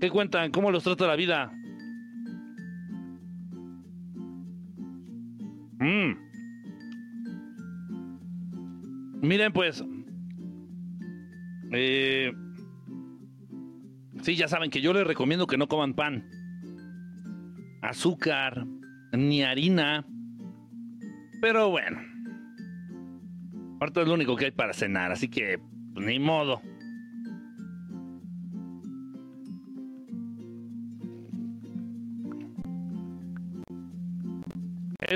[0.00, 0.50] ¿Qué cuentan?
[0.50, 1.50] ¿Cómo los trata la vida?
[5.78, 6.12] Mm.
[9.22, 9.84] Miren, pues.
[11.72, 12.32] Eh,
[14.22, 16.28] sí, ya saben que yo les recomiendo que no coman pan,
[17.82, 18.66] azúcar,
[19.12, 20.06] ni harina.
[21.40, 21.98] Pero bueno.
[23.76, 25.58] Aparte es lo único que hay para cenar, así que
[25.94, 26.60] pues, ni modo.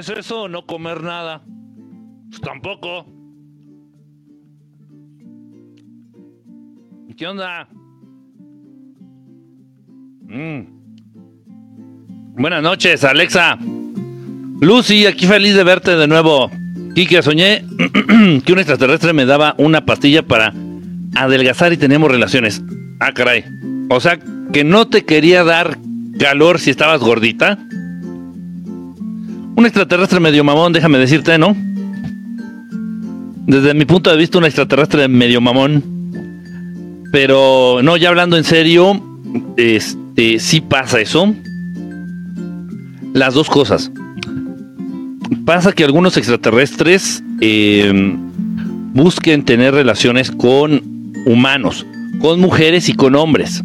[0.00, 1.42] ¿Es eso no comer nada?
[2.30, 3.04] Pues tampoco.
[7.18, 7.68] ¿Qué onda?
[10.22, 10.62] Mm.
[12.32, 13.58] Buenas noches, Alexa.
[14.62, 16.50] Lucy, aquí feliz de verte de nuevo.
[16.94, 17.62] Kike, soñé
[18.46, 20.54] que un extraterrestre me daba una pastilla para
[21.14, 22.62] adelgazar y teníamos relaciones.
[23.00, 23.44] Ah, caray.
[23.90, 24.18] O sea,
[24.50, 25.76] que no te quería dar
[26.18, 27.58] calor si estabas gordita.
[29.60, 31.54] Un extraterrestre medio mamón, déjame decirte, ¿no?
[33.46, 37.04] Desde mi punto de vista, un extraterrestre medio mamón.
[37.12, 38.98] Pero, no, ya hablando en serio,
[39.58, 41.34] este, sí pasa eso.
[43.12, 43.92] Las dos cosas.
[45.44, 47.92] Pasa que algunos extraterrestres eh,
[48.94, 51.84] busquen tener relaciones con humanos,
[52.22, 53.62] con mujeres y con hombres.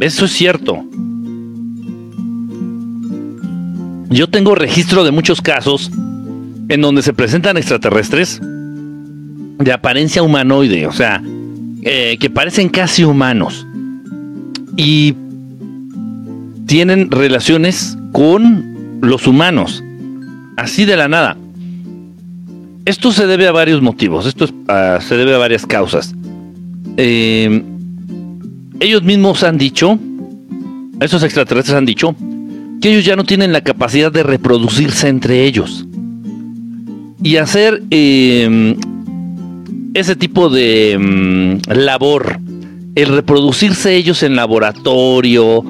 [0.00, 0.82] Eso es cierto.
[4.10, 5.88] Yo tengo registro de muchos casos
[6.68, 11.22] en donde se presentan extraterrestres de apariencia humanoide, o sea,
[11.82, 13.66] eh, que parecen casi humanos
[14.76, 15.14] y
[16.66, 19.84] tienen relaciones con los humanos,
[20.56, 21.36] así de la nada.
[22.86, 26.14] Esto se debe a varios motivos, esto se debe a varias causas.
[26.96, 27.62] Eh,
[28.80, 29.98] ellos mismos han dicho,
[30.98, 32.16] esos extraterrestres han dicho,
[32.80, 35.86] que ellos ya no tienen la capacidad de reproducirse entre ellos.
[37.22, 38.76] Y hacer em,
[39.94, 42.40] ese tipo de em, labor,
[42.94, 45.62] el reproducirse ellos en laboratorio,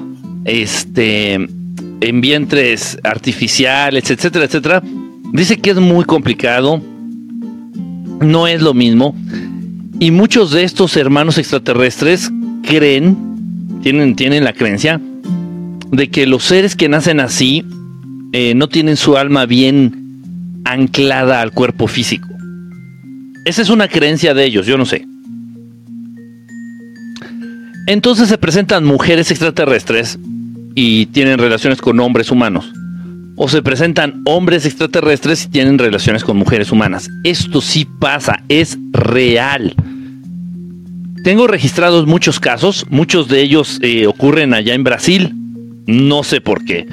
[0.45, 4.83] este, en vientres artificiales, etcétera, etcétera,
[5.33, 6.81] dice que es muy complicado,
[8.21, 9.15] no es lo mismo.
[9.99, 12.31] Y muchos de estos hermanos extraterrestres
[12.63, 13.17] creen,
[13.83, 14.99] tienen, tienen la creencia,
[15.91, 17.65] de que los seres que nacen así
[18.33, 22.27] eh, no tienen su alma bien anclada al cuerpo físico.
[23.45, 25.05] Esa es una creencia de ellos, yo no sé.
[27.87, 30.17] Entonces se presentan mujeres extraterrestres
[30.75, 32.71] y tienen relaciones con hombres humanos.
[33.35, 37.09] O se presentan hombres extraterrestres y tienen relaciones con mujeres humanas.
[37.23, 39.75] Esto sí pasa, es real.
[41.23, 45.35] Tengo registrados muchos casos, muchos de ellos eh, ocurren allá en Brasil,
[45.87, 46.87] no sé por qué.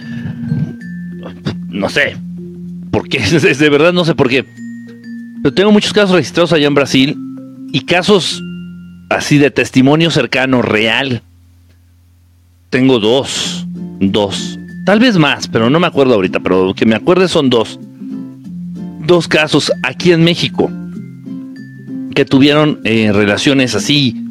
[1.69, 2.17] No sé.
[2.91, 3.21] ¿Por qué?
[3.59, 4.45] De verdad no sé por qué.
[5.43, 7.17] Pero tengo muchos casos registrados allá en Brasil
[7.73, 8.43] y casos
[9.11, 11.23] así de testimonio cercano, real.
[12.71, 13.67] Tengo dos.
[14.01, 14.59] Dos.
[14.85, 16.41] Tal vez más, pero no me acuerdo ahorita.
[16.41, 17.79] Pero que me acuerde son dos.
[19.07, 20.71] Dos casos aquí en México
[22.15, 24.28] que tuvieron eh, relaciones así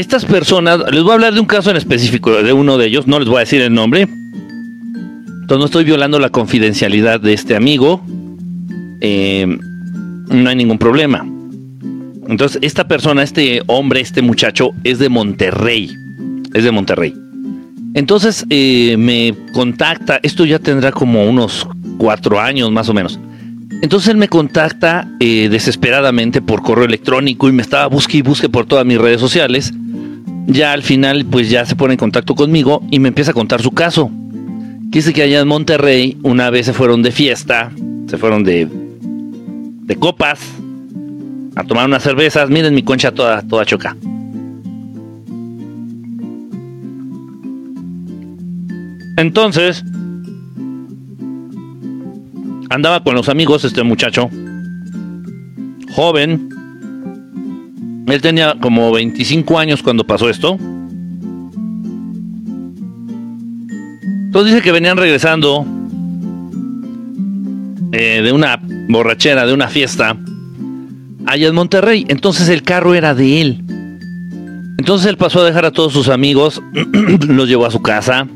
[0.00, 3.06] estas personas, les voy a hablar de un caso en específico, de uno de ellos,
[3.06, 4.02] no les voy a decir el nombre.
[4.02, 8.02] Entonces no estoy violando la confidencialidad de este amigo.
[9.00, 9.46] Eh,
[10.28, 11.26] no hay ningún problema.
[12.28, 15.92] Entonces, esta persona, este hombre, este muchacho, es de Monterrey.
[16.54, 17.14] Es de Monterrey.
[17.92, 21.66] Entonces eh, me contacta, esto ya tendrá como unos
[21.98, 23.18] cuatro años más o menos.
[23.82, 28.48] Entonces él me contacta eh, desesperadamente por correo electrónico y me estaba busque y busque
[28.48, 29.72] por todas mis redes sociales
[30.52, 33.62] ya al final pues ya se pone en contacto conmigo y me empieza a contar
[33.62, 34.10] su caso.
[34.12, 37.70] Dice que allá en Monterrey una vez se fueron de fiesta,
[38.08, 40.40] se fueron de, de copas,
[41.54, 42.50] a tomar unas cervezas.
[42.50, 43.96] Miren mi concha toda, toda choca.
[49.16, 49.84] Entonces,
[52.70, 54.30] andaba con los amigos este muchacho,
[55.92, 56.48] joven,
[58.12, 60.56] él tenía como 25 años cuando pasó esto.
[64.26, 65.66] Entonces dice que venían regresando
[67.92, 70.16] eh, de una borrachera, de una fiesta,
[71.26, 72.06] allá en Monterrey.
[72.08, 73.64] Entonces el carro era de él.
[74.78, 76.62] Entonces él pasó a dejar a todos sus amigos,
[77.28, 78.26] los llevó a su casa.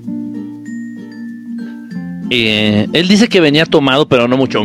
[2.30, 4.62] Eh, él dice que venía tomado, pero no mucho.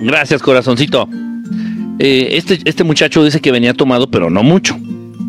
[0.00, 1.08] Gracias, corazoncito.
[1.98, 4.78] Eh, este, este muchacho dice que venía tomado, pero no mucho.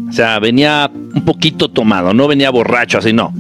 [0.10, 3.34] O sea, venía un poquito tomado, no venía borracho, así no.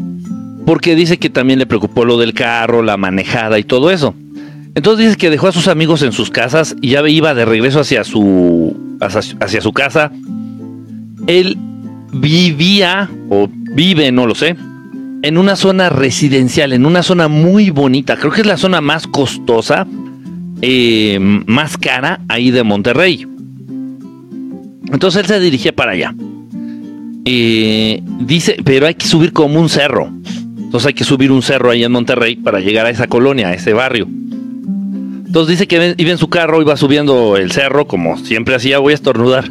[0.65, 4.13] Porque dice que también le preocupó lo del carro, la manejada y todo eso.
[4.75, 7.79] Entonces dice que dejó a sus amigos en sus casas y ya iba de regreso
[7.79, 10.11] hacia su, hacia, su casa.
[11.27, 11.57] Él
[12.13, 14.55] vivía, o vive, no lo sé,
[15.21, 18.15] en una zona residencial, en una zona muy bonita.
[18.15, 19.87] Creo que es la zona más costosa,
[20.61, 23.25] eh, más cara ahí de Monterrey.
[24.91, 26.13] Entonces él se dirigía para allá.
[27.25, 30.11] Eh, dice, pero hay que subir como un cerro.
[30.57, 33.53] Entonces hay que subir un cerro ahí en Monterrey para llegar a esa colonia, a
[33.53, 34.07] ese barrio.
[35.25, 38.93] Entonces dice que iba en su carro, iba subiendo el cerro, como siempre hacía, voy
[38.93, 39.45] a estornudar.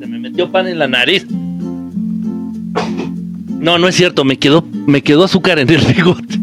[0.00, 1.26] Se me metió pan en la nariz.
[3.62, 6.38] No, no es cierto, me quedó, me quedó azúcar en el bigote.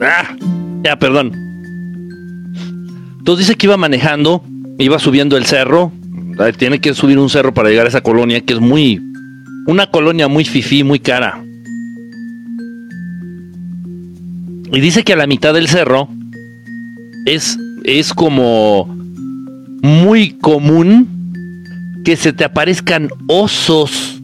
[0.00, 0.36] ah,
[0.84, 1.32] ya, perdón.
[3.18, 4.44] Entonces dice que iba manejando,
[4.78, 5.90] iba subiendo el cerro.
[6.58, 9.00] Tiene que subir un cerro para llegar a esa colonia que es muy,
[9.66, 11.42] una colonia muy fifí, muy cara.
[14.70, 16.08] Y dice que a la mitad del cerro
[17.24, 18.84] es, es como
[19.82, 24.20] muy común que se te aparezcan osos.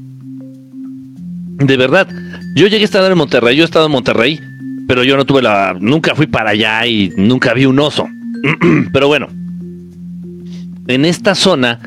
[1.61, 2.09] De verdad.
[2.55, 4.41] Yo llegué a estar en Monterrey, yo he estado en Monterrey,
[4.89, 5.77] pero yo no tuve la.
[5.79, 8.09] Nunca fui para allá y nunca vi un oso.
[8.93, 9.29] pero bueno.
[10.89, 11.79] En esta zona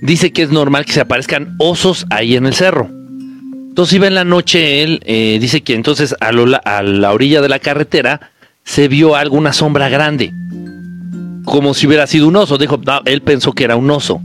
[0.00, 2.88] dice que es normal que se aparezcan osos ahí en el cerro.
[3.68, 7.58] Entonces iba en la noche él, eh, dice que entonces a, la orilla de la
[7.58, 8.30] carretera
[8.64, 10.32] se vio alguna sombra grande,
[11.44, 12.56] como si hubiera sido un oso.
[12.56, 14.22] Dijo, él pensó que era un oso.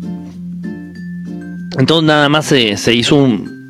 [1.77, 3.60] Entonces nada más se hizo un,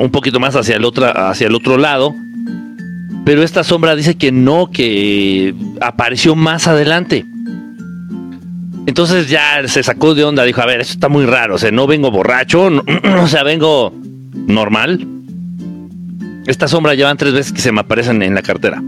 [0.00, 2.14] un poquito más hacia el, otro, hacia el otro lado,
[3.24, 7.24] pero esta sombra dice que no, que apareció más adelante.
[8.86, 11.70] Entonces ya se sacó de onda, dijo, a ver, esto está muy raro, o sea,
[11.70, 12.70] no vengo borracho,
[13.22, 13.92] o sea, vengo
[14.46, 15.06] normal.
[16.46, 18.82] Esta sombra llevan tres veces que se me aparecen en la cartera.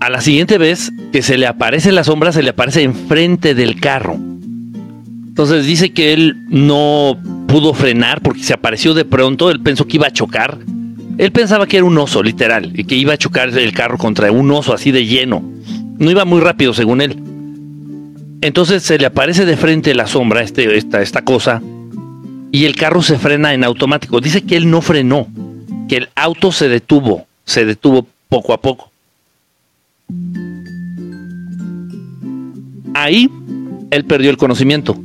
[0.00, 3.78] A la siguiente vez que se le aparece la sombra, se le aparece enfrente del
[3.78, 4.14] carro.
[4.14, 7.16] Entonces dice que él no
[7.52, 9.50] pudo frenar porque se apareció de pronto.
[9.50, 10.56] Él pensó que iba a chocar.
[11.18, 14.32] Él pensaba que era un oso, literal, y que iba a chocar el carro contra
[14.32, 15.42] un oso así de lleno.
[15.98, 17.22] No iba muy rápido, según él.
[18.40, 21.60] Entonces se le aparece de frente la sombra, este, esta, esta cosa,
[22.50, 24.22] y el carro se frena en automático.
[24.22, 25.28] Dice que él no frenó,
[25.90, 28.90] que el auto se detuvo, se detuvo poco a poco.
[32.94, 33.30] Ahí
[33.90, 34.96] él perdió el conocimiento.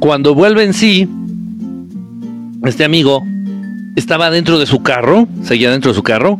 [0.00, 1.06] Cuando vuelve en sí,
[2.64, 3.22] este amigo
[3.96, 6.38] estaba dentro de su carro, seguía dentro de su carro,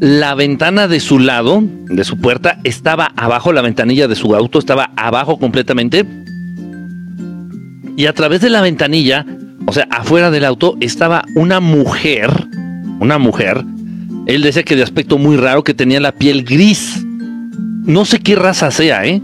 [0.00, 4.58] la ventana de su lado, de su puerta, estaba abajo, la ventanilla de su auto
[4.58, 6.06] estaba abajo completamente.
[7.98, 9.26] Y a través de la ventanilla,
[9.66, 12.30] o sea, afuera del auto, estaba una mujer,
[12.98, 13.62] una mujer.
[14.24, 17.04] Él decía que de aspecto muy raro, que tenía la piel gris.
[17.84, 19.20] No sé qué raza sea, ¿eh?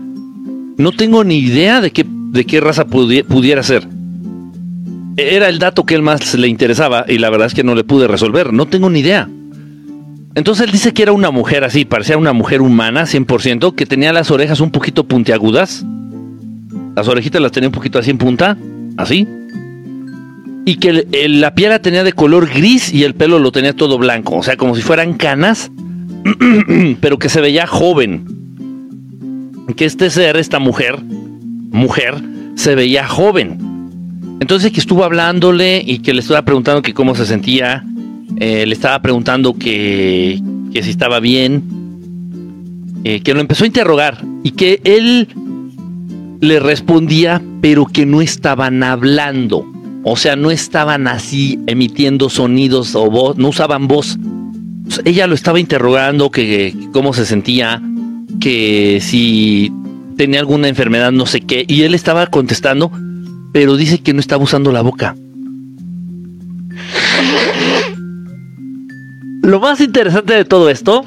[0.76, 3.86] No tengo ni idea de qué, de qué raza pudiera ser.
[5.16, 7.84] Era el dato que él más le interesaba y la verdad es que no le
[7.84, 8.52] pude resolver.
[8.52, 9.28] No tengo ni idea.
[10.34, 14.12] Entonces él dice que era una mujer así, parecía una mujer humana, 100%, que tenía
[14.12, 15.84] las orejas un poquito puntiagudas.
[16.94, 18.56] Las orejitas las tenía un poquito así en punta,
[18.96, 19.26] así.
[20.64, 23.98] Y que la piel la tenía de color gris y el pelo lo tenía todo
[23.98, 25.72] blanco, o sea, como si fueran canas,
[27.00, 28.24] pero que se veía joven.
[29.76, 30.98] Que este ser, esta mujer,
[31.78, 32.14] mujer,
[32.56, 33.58] se veía joven.
[34.40, 37.84] Entonces que estuvo hablándole y que le estaba preguntando que cómo se sentía
[38.36, 40.40] eh, le estaba preguntando que,
[40.72, 41.64] si estaba bien,
[43.04, 45.28] eh, que lo empezó a interrogar y que él
[46.40, 49.64] le respondía, pero que no estaban hablando.
[50.04, 54.18] O sea, no estaban así emitiendo sonidos o voz, no usaban voz.
[55.04, 56.46] Ella lo estaba interrogando, que,
[56.78, 57.82] que cómo se sentía,
[58.40, 59.72] que si
[60.18, 62.90] tenía alguna enfermedad, no sé qué, y él estaba contestando,
[63.52, 65.16] pero dice que no estaba usando la boca.
[69.42, 71.04] Lo más interesante de todo esto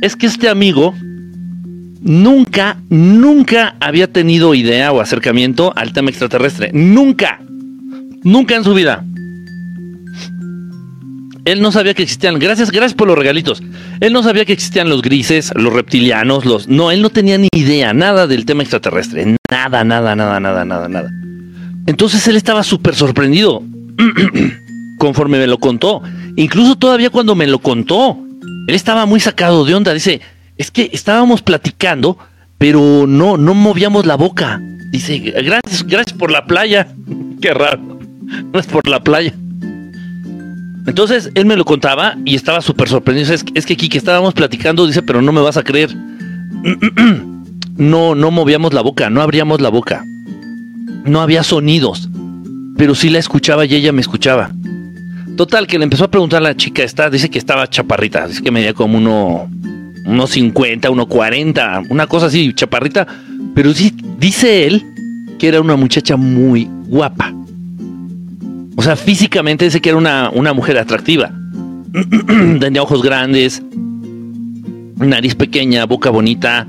[0.00, 0.94] es que este amigo
[2.00, 6.70] nunca, nunca había tenido idea o acercamiento al tema extraterrestre.
[6.72, 7.40] Nunca.
[8.24, 9.04] Nunca en su vida.
[11.44, 13.62] Él no sabía que existían, gracias, gracias por los regalitos.
[14.00, 16.68] Él no sabía que existían los grises, los reptilianos, los...
[16.68, 19.36] No, él no tenía ni idea, nada del tema extraterrestre.
[19.50, 21.10] Nada, nada, nada, nada, nada, nada.
[21.86, 23.62] Entonces él estaba súper sorprendido.
[25.00, 26.02] conforme me lo contó.
[26.36, 28.16] Incluso todavía cuando me lo contó,
[28.68, 29.92] él estaba muy sacado de onda.
[29.92, 30.20] Dice,
[30.56, 32.18] es que estábamos platicando,
[32.58, 34.60] pero no, no movíamos la boca.
[34.92, 36.86] Dice, gracias, gracias por la playa.
[37.40, 37.98] Qué raro.
[38.52, 39.34] No es por la playa.
[40.90, 43.32] Entonces él me lo contaba y estaba súper sorprendido.
[43.32, 45.90] Es, es que Kiki estábamos platicando, dice, pero no me vas a creer.
[47.76, 50.04] No, no movíamos la boca, no abríamos la boca.
[51.06, 52.10] No había sonidos,
[52.76, 54.50] pero sí la escuchaba y ella me escuchaba.
[55.34, 58.42] Total, que le empezó a preguntar a la chica esta, dice que estaba chaparrita, dice
[58.42, 59.48] que medía como uno,
[60.04, 63.06] unos 50, unos 40, una cosa así, chaparrita,
[63.54, 64.84] pero sí, dice él
[65.38, 67.32] que era una muchacha muy guapa.
[68.80, 71.30] O sea, físicamente dice que era una, una mujer atractiva.
[72.60, 73.62] Tenía ojos grandes,
[74.96, 76.66] nariz pequeña, boca bonita,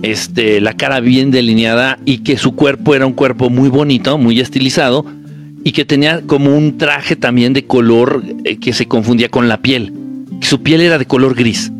[0.00, 4.40] este, la cara bien delineada y que su cuerpo era un cuerpo muy bonito, muy
[4.40, 5.04] estilizado
[5.62, 9.58] y que tenía como un traje también de color eh, que se confundía con la
[9.58, 9.92] piel.
[10.40, 11.70] Su piel era de color gris.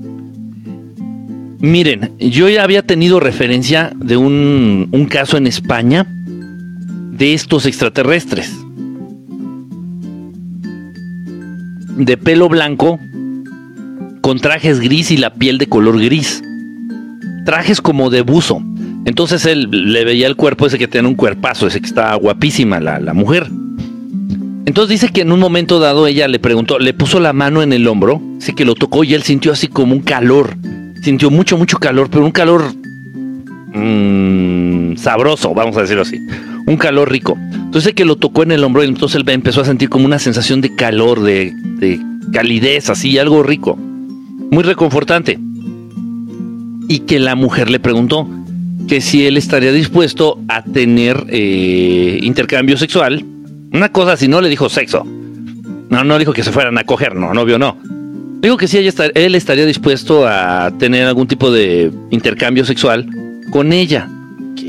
[1.61, 8.53] Miren, yo ya había tenido referencia de un, un caso en España de estos extraterrestres.
[12.00, 12.99] De pelo blanco,
[14.23, 16.42] con trajes gris y la piel de color gris.
[17.45, 18.62] Trajes como de buzo.
[19.04, 22.80] Entonces él le veía el cuerpo ese que tenía un cuerpazo, ese que estaba guapísima
[22.80, 23.49] la, la mujer.
[24.64, 27.75] Entonces dice que en un momento dado ella le preguntó, le puso la mano en
[27.75, 30.57] el hombro, dice que lo tocó y él sintió así como un calor,
[31.02, 32.73] sintió mucho, mucho calor, pero un calor
[33.75, 36.19] mmm, sabroso, vamos a decirlo así,
[36.67, 37.37] un calor rico.
[37.53, 40.19] Entonces que lo tocó en el hombro y entonces él empezó a sentir como una
[40.19, 42.00] sensación de calor, de, de
[42.33, 45.39] calidez, así, algo rico, muy reconfortante.
[46.89, 48.27] Y que la mujer le preguntó
[48.89, 53.25] que si él estaría dispuesto a tener eh, intercambio sexual
[53.73, 55.05] una cosa si no le dijo sexo.
[55.05, 57.77] No, no dijo que se fueran a coger, no, novio no.
[58.41, 63.07] Dijo que sí, él estaría dispuesto a tener algún tipo de intercambio sexual
[63.50, 64.09] con ella,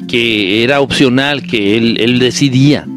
[0.07, 2.88] que, era opcional, que él, él, decidía,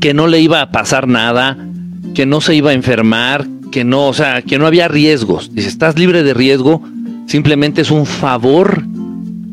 [0.00, 1.58] que no le iba a pasar nada,
[2.14, 5.54] que no se iba a enfermar, que no, o sea, que no había riesgos.
[5.54, 6.82] Dice, estás libre de riesgo,
[7.26, 8.84] simplemente es un favor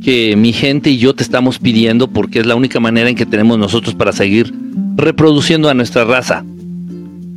[0.03, 3.25] que mi gente y yo te estamos pidiendo porque es la única manera en que
[3.25, 4.53] tenemos nosotros para seguir
[4.95, 6.45] reproduciendo a nuestra raza.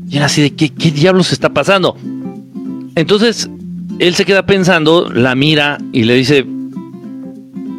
[0.08, 1.96] Y era así de, ¿qué, qué diablos está pasando?
[2.94, 3.48] Entonces,
[3.98, 6.46] él se queda pensando, la mira y le dice,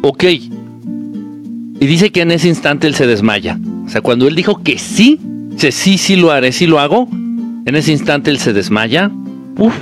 [0.02, 0.24] ok.
[0.24, 3.58] Y dice que en ese instante él se desmaya.
[3.86, 7.08] O sea, cuando él dijo que sí, dice, sí, sí lo haré, sí lo hago,
[7.10, 9.10] en ese instante él se desmaya.
[9.56, 9.74] Uf,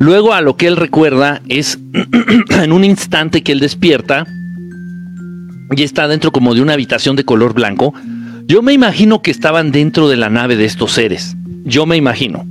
[0.00, 1.78] Luego a lo que él recuerda es
[2.62, 4.26] en un instante que él despierta
[5.76, 7.92] y está dentro como de una habitación de color blanco.
[8.46, 11.36] Yo me imagino que estaban dentro de la nave de estos seres.
[11.64, 12.46] Yo me imagino.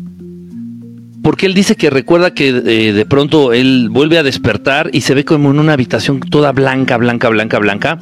[1.23, 5.13] Porque él dice que recuerda que eh, de pronto él vuelve a despertar y se
[5.13, 7.99] ve como en una habitación toda blanca, blanca, blanca, blanca.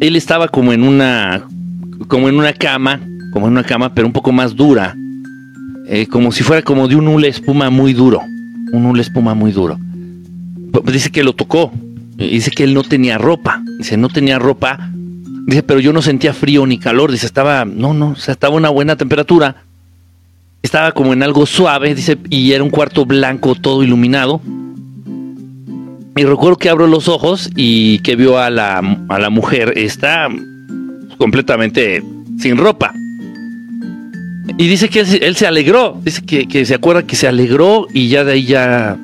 [0.00, 1.46] Él estaba como en una,
[2.08, 3.00] como en una cama,
[3.32, 4.96] como en una cama, pero un poco más dura,
[5.88, 8.22] eh, como si fuera como de un hule espuma muy duro
[8.72, 9.78] un hula espuma muy duro.
[10.84, 11.72] Dice que lo tocó.
[12.16, 13.62] Dice que él no tenía ropa.
[13.78, 14.90] Dice, no tenía ropa.
[15.46, 17.10] Dice, pero yo no sentía frío ni calor.
[17.10, 19.64] Dice, estaba, no, no, o sea, estaba una buena temperatura.
[20.62, 24.40] Estaba como en algo suave, dice, y era un cuarto blanco todo iluminado.
[26.16, 30.28] Y recuerdo que abro los ojos y que vio a la, a la mujer, está
[31.16, 32.02] completamente
[32.38, 32.92] sin ropa.
[34.56, 38.24] Y dice que él, se alegró, dice que, se acuerda que se alegró y ya
[38.24, 38.98] de ahí ya,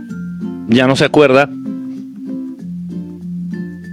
[0.69, 1.51] ya no se acuerda.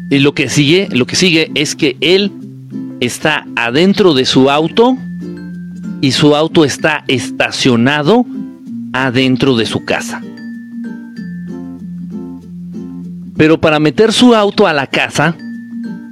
[0.09, 2.31] Y lo que sigue, lo que sigue es que él
[2.99, 4.97] está adentro de su auto
[6.01, 8.25] y su auto está estacionado
[8.91, 10.21] adentro de su casa.
[13.37, 15.35] Pero para meter su auto a la casa,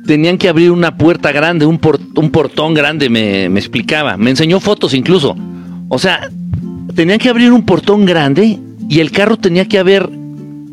[0.05, 4.15] tenían que abrir una puerta grande, un, portón grande, me, explicaba.
[4.15, 5.35] Me enseñó fotos incluso.
[5.89, 6.29] O sea,
[6.95, 10.09] tenían que abrir un portón grande y el carro tenía que haber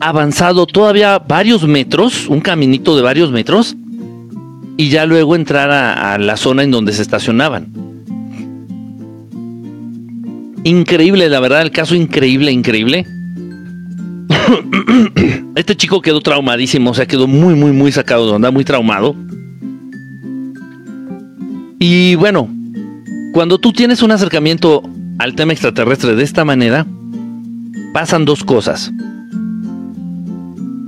[0.00, 3.76] avanzado todavía varios metros, un caminito de varios metros,
[4.78, 7.87] y ya luego entrar a la zona en donde se estacionaban.
[10.66, 13.06] Increíble, la verdad, el caso increíble, increíble.
[15.54, 19.14] este chico quedó traumadísimo, o sea, quedó muy, muy, muy sacado de onda, muy traumado.
[21.78, 22.49] Y bueno,
[23.32, 24.82] cuando tú tienes un acercamiento
[25.20, 26.85] al tema extraterrestre de esta manera,
[27.92, 28.90] pasan dos cosas.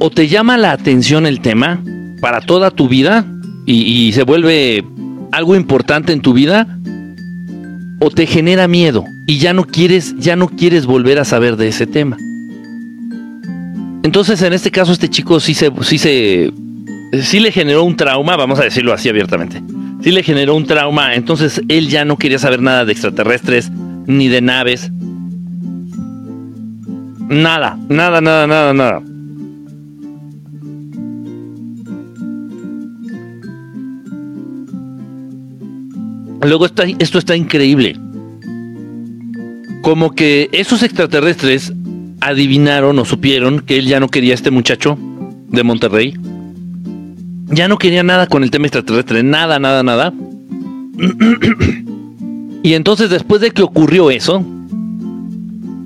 [0.01, 1.81] O te llama la atención el tema
[2.21, 3.25] para toda tu vida
[3.65, 4.85] y, se vuelve
[5.31, 6.67] algo importante en tu vida
[8.01, 11.69] o te genera miedo y ya no quieres, ya no quieres volver a saber de
[11.69, 12.17] ese tema.
[14.03, 16.53] Entonces, en este caso, este chico sí se, sí se,
[17.23, 19.63] sí le generó un trauma, vamos a decirlo así abiertamente.
[20.03, 23.71] Sí le generó un trauma, entonces él ya no quería saber nada de extraterrestres
[24.07, 24.91] ni de naves.
[27.29, 29.03] Nada, nada, nada, nada, nada.
[36.43, 37.97] Luego esto está increíble.
[39.83, 41.73] Como que esos extraterrestres
[42.21, 44.99] adivinaron o supieron que él ya no quería a este muchacho
[45.49, 46.15] de Monterrey.
[47.47, 50.13] Ya no quería nada con el tema extraterrestre, nada, nada, nada.
[52.63, 54.45] y entonces después de que ocurrió eso...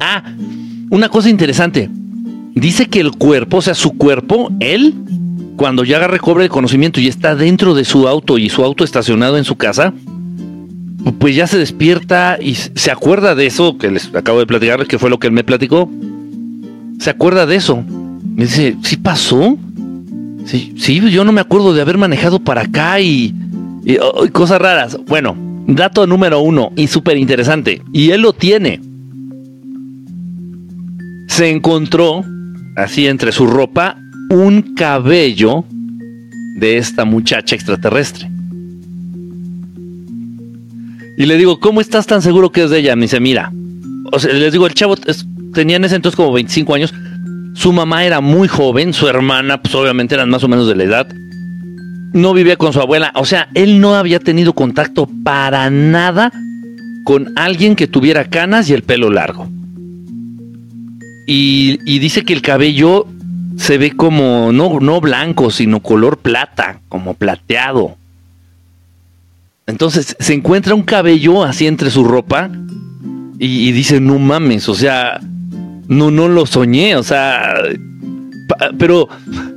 [0.00, 0.24] Ah,
[0.90, 1.88] una cosa interesante.
[2.54, 4.94] Dice que el cuerpo, o sea, su cuerpo, él,
[5.56, 9.38] cuando ya recobre el conocimiento y está dentro de su auto y su auto estacionado
[9.38, 9.94] en su casa,
[11.18, 14.98] pues ya se despierta y se acuerda de eso que les acabo de platicar, que
[14.98, 15.90] fue lo que él me platicó.
[16.98, 17.82] Se acuerda de eso.
[18.36, 19.58] Me dice, ¿sí pasó?
[20.44, 23.34] Sí, sí, yo no me acuerdo de haber manejado para acá y,
[24.00, 24.98] oh, cosas raras.
[25.06, 27.82] Bueno, dato número uno y súper interesante.
[27.92, 28.80] Y él lo tiene.
[31.28, 32.24] Se encontró,
[32.76, 33.96] así entre su ropa,
[34.30, 35.64] un cabello
[36.58, 38.30] de esta muchacha extraterrestre.
[41.16, 42.96] Y le digo, ¿cómo estás tan seguro que es de ella?
[42.96, 43.52] Me dice, mira,
[44.10, 44.96] o sea, les digo, el chavo
[45.52, 46.94] tenía en ese entonces como 25 años.
[47.54, 50.84] Su mamá era muy joven, su hermana, pues obviamente eran más o menos de la
[50.84, 51.08] edad.
[52.12, 56.32] No vivía con su abuela, o sea, él no había tenido contacto para nada
[57.04, 59.48] con alguien que tuviera canas y el pelo largo.
[61.26, 63.06] Y, y dice que el cabello
[63.56, 67.96] se ve como, no, no blanco, sino color plata, como plateado.
[69.66, 72.50] Entonces se encuentra un cabello así entre su ropa
[73.38, 75.20] y, dice, no mames, o sea,
[75.88, 77.54] no, no lo soñé, o sea,
[78.78, 79.08] pero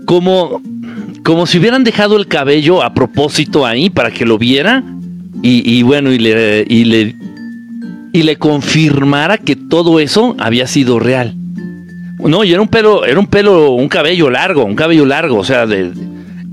[0.06, 0.62] como,
[1.24, 4.84] como si hubieran dejado el cabello a propósito ahí para que lo viera
[5.42, 7.16] y, bueno, y le, y le,
[8.12, 11.36] y le confirmara que todo eso había sido real.
[12.18, 15.44] No, y era un pelo, era un pelo, un cabello largo, un cabello largo, o
[15.44, 15.92] sea, de,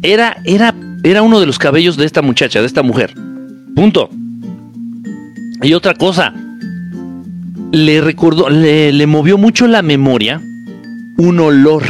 [0.03, 3.15] era, era, era uno de los cabellos de esta muchacha, de esta mujer.
[3.75, 4.11] Punto.
[5.63, 6.35] Y otra cosa,
[7.73, 10.43] le recordó, le, movió mucho la memoria
[11.19, 11.85] un olor.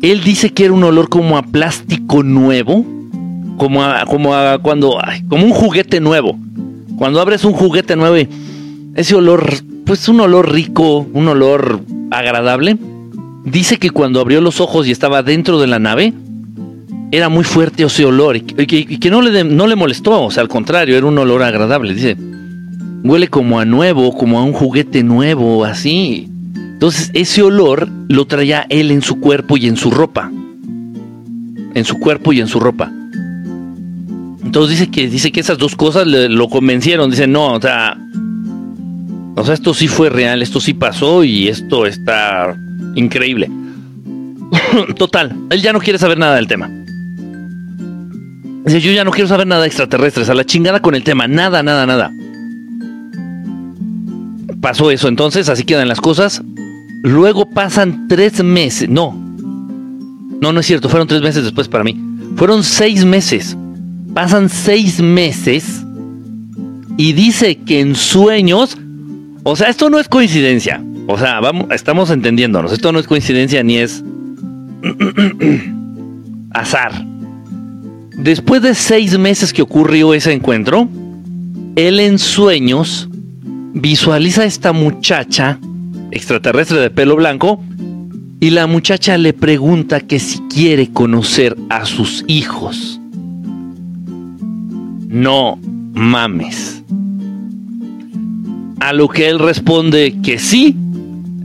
[0.00, 2.84] Él dice que era un olor como a plástico nuevo,
[3.58, 6.38] como a, como a cuando, como un juguete nuevo.
[6.96, 8.16] Cuando abres un juguete nuevo,
[8.94, 9.52] ese olor,
[9.84, 12.78] pues un olor rico, un olor agradable.
[13.44, 16.14] Dice que cuando abrió los ojos y estaba dentro de la nave,
[17.16, 21.06] era muy fuerte ese olor y que, no, le molestó, o sea, al contrario, era
[21.06, 21.94] un olor agradable.
[21.94, 22.16] Dice,
[23.04, 26.28] huele como a nuevo, como a un juguete nuevo, así.
[26.56, 30.32] Entonces, ese olor lo traía él en su cuerpo y en su ropa.
[31.74, 32.90] En su cuerpo y en su ropa.
[34.42, 37.10] Entonces dice que, dice que esas dos cosas lo convencieron.
[37.10, 37.96] Dice, no, o sea,
[39.36, 42.56] o sea, esto sí fue real, esto sí pasó y esto está
[42.96, 43.48] increíble.
[44.96, 46.68] Total, él ya no quiere saber nada del tema.
[48.64, 51.28] Dice, yo ya no quiero saber nada de extraterrestres, a la chingada con el tema,
[51.28, 52.12] nada, nada, nada.
[54.60, 56.42] Pasó eso entonces, así quedan las cosas.
[57.02, 59.24] Luego pasan tres meses, no,
[60.44, 61.98] no, no es cierto, fueron tres meses después para mí.
[62.36, 63.56] Fueron seis meses.
[64.12, 65.82] Pasan seis meses
[66.98, 68.76] y dice que en sueños,
[69.42, 70.82] o sea, esto no es coincidencia.
[71.06, 72.72] O sea, vamos, estamos entendiéndonos.
[72.72, 74.04] Esto no es coincidencia ni es
[76.50, 76.92] azar.
[78.16, 80.88] Después de seis meses que ocurrió ese encuentro,
[81.76, 83.08] él en sueños
[83.74, 85.58] visualiza a esta muchacha
[86.12, 87.62] extraterrestre de pelo blanco
[88.40, 93.00] y la muchacha le pregunta que si quiere conocer a sus hijos.
[95.08, 95.58] No
[95.92, 96.82] mames.
[98.80, 100.76] A lo que él responde que sí.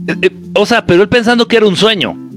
[0.06, 2.29] Eh, eh, o sea, pero él pensando que era un sueño.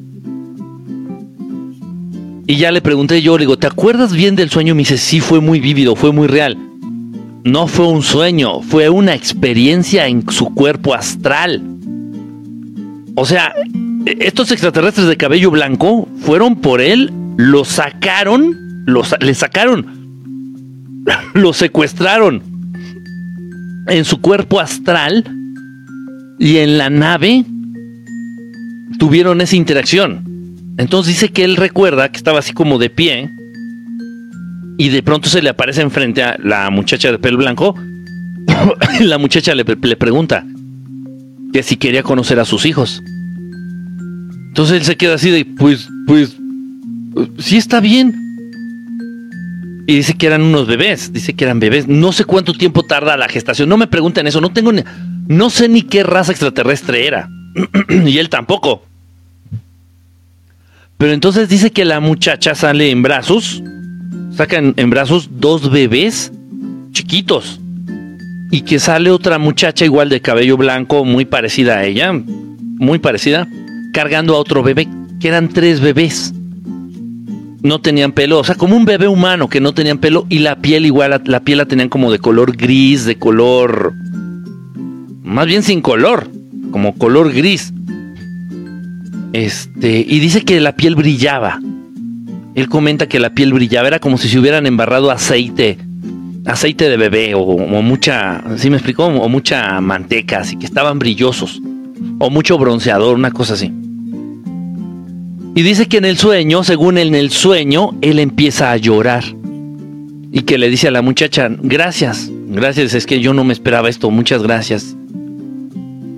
[2.46, 4.76] Y ya le pregunté yo, le digo, ¿te acuerdas bien del sueño?
[4.76, 6.58] Me dice, sí, fue muy vívido, fue muy real.
[7.46, 11.62] No fue un sueño, fue una experiencia en su cuerpo astral.
[13.16, 13.54] O sea,
[14.06, 18.86] estos extraterrestres de cabello blanco fueron por él, lo sacaron,
[19.20, 19.86] le sacaron,
[21.34, 22.44] lo secuestraron
[23.88, 25.24] en su cuerpo astral
[26.40, 27.46] y en la nave
[29.00, 30.33] tuvieron esa interacción.
[30.78, 33.30] Entonces dice que él recuerda que estaba así como de pie
[34.78, 37.76] y de pronto se le aparece enfrente a la muchacha de pelo blanco.
[39.02, 40.46] la muchacha le, pregunta
[41.52, 43.04] que si quería conocer a sus hijos.
[44.48, 46.38] Entonces él se queda así de, pues, pues,
[47.38, 48.20] sí está bien.
[49.86, 51.88] Y dice que eran unos bebés, dice que eran bebés.
[51.88, 53.70] No sé cuánto tiempo tarda la gestación.
[53.70, 54.84] No me pregunten eso, no tengo ni,
[55.28, 57.30] no sé ni qué raza extraterrestre era.
[57.90, 58.84] y él tampoco.
[61.04, 63.62] Pero entonces dice que la muchacha sale en brazos,
[64.32, 66.32] saca en, brazos dos bebés
[66.94, 67.60] chiquitos.
[68.52, 73.50] Y que sale otra muchacha igual de cabello blanco, muy parecida a ella, muy parecida,
[73.92, 74.88] cargando a otro bebé,
[75.20, 76.34] que eran tres bebés
[77.63, 80.62] no tenían pelo, o sea, como un bebé humano que no tenían pelo y la
[80.62, 83.92] piel igual, la, piel la tenían como de color gris, de color,
[85.22, 86.30] más bien sin color,
[86.72, 87.74] como color gris.
[89.34, 91.60] Este, y dice que la piel brillaba.
[92.54, 95.80] Él comenta que la piel brillaba, era como si se hubieran embarrado aceite,
[96.46, 99.06] aceite de bebé o, mucha, ¿sí me explicó?
[99.06, 101.62] O mucha manteca, así que estaban brillosos.
[102.19, 103.72] O mucho bronceador, una cosa así.
[105.56, 109.24] Y dice que en el sueño, según él en el sueño, él empieza a llorar.
[110.32, 113.89] Y que le dice a la muchacha, gracias, gracias, es que yo no me esperaba
[113.89, 114.96] esto, muchas gracias.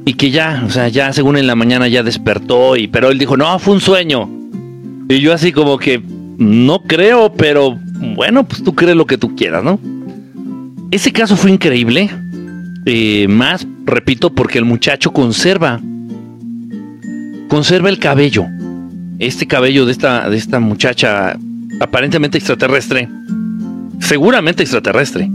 [0.05, 3.17] Y que ya, o sea, ya según en la mañana ya despertó, y, pero él
[3.17, 4.29] dijo, no, fue un sueño.
[5.09, 6.01] Y yo así como que,
[6.37, 7.77] no creo, pero
[8.15, 9.79] bueno, pues tú crees lo que tú quieras, ¿no?
[10.91, 12.09] Ese caso fue increíble.
[12.85, 15.81] Eh, más, repito, porque el muchacho conserva,
[17.49, 18.45] conserva el cabello
[19.19, 21.37] este cabello de esta, de esta muchacha
[21.79, 23.07] aparentemente extraterrestre,
[23.99, 25.29] seguramente extraterrestre.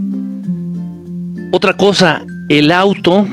[1.51, 3.27] Otra cosa, el auto,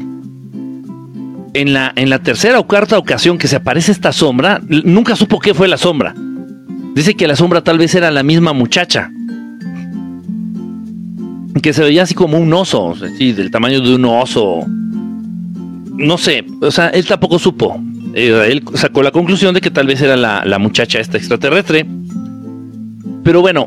[1.60, 5.40] en la, en la tercera o cuarta ocasión que se aparece esta sombra, nunca supo
[5.40, 6.14] qué fue la sombra.
[6.94, 9.10] Dice que la sombra tal vez era la misma muchacha.
[11.62, 14.64] Que se veía así como un oso, del tamaño de un oso.
[14.66, 17.80] No sé, o sea, él tampoco supo.
[18.14, 21.86] Eh, él sacó la conclusión de que tal vez era la, muchacha esta extraterrestre.
[23.24, 23.66] Pero bueno,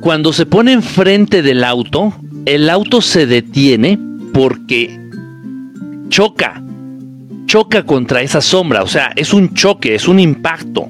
[0.00, 2.14] cuando se pone enfrente del auto,
[2.46, 3.98] el auto se detiene
[4.32, 4.98] porque
[6.08, 6.62] choca,
[7.50, 10.86] choca contra esa sombra, o sea, es un choque, es un impacto.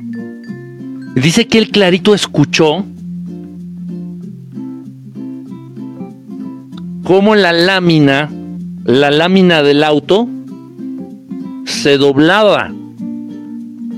[1.15, 2.85] Dice que él clarito escuchó
[7.03, 8.31] cómo la lámina,
[8.85, 10.29] la lámina del auto
[11.65, 12.71] se doblaba.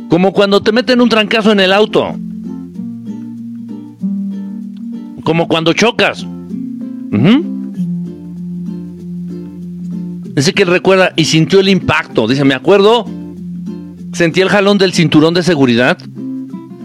[0.09, 2.15] Como cuando te meten un trancazo en el auto.
[5.25, 6.25] Como cuando chocas.
[10.35, 12.27] Dice que recuerda y sintió el impacto.
[12.27, 13.07] Dice, me acuerdo,
[14.13, 15.99] sentí el jalón del cinturón de seguridad.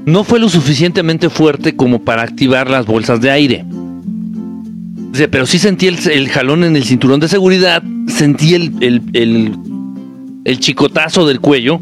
[0.06, 3.66] No fue lo suficientemente fuerte como para activar las bolsas de aire.
[5.12, 7.84] Dice, pero sí sentí el, jalón en el cinturón de seguridad.
[8.08, 9.52] Sentí el, el
[10.48, 11.82] el chicotazo del cuello.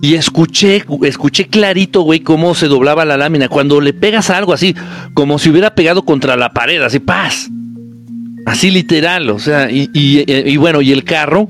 [0.00, 3.48] Y escuché, escuché clarito, güey, cómo se doblaba la lámina.
[3.48, 4.74] Cuando le pegas algo así,
[5.12, 7.50] como si hubiera pegado contra la pared, así, paz.
[8.46, 11.48] Así literal, o sea, y, y, bueno, y el carro,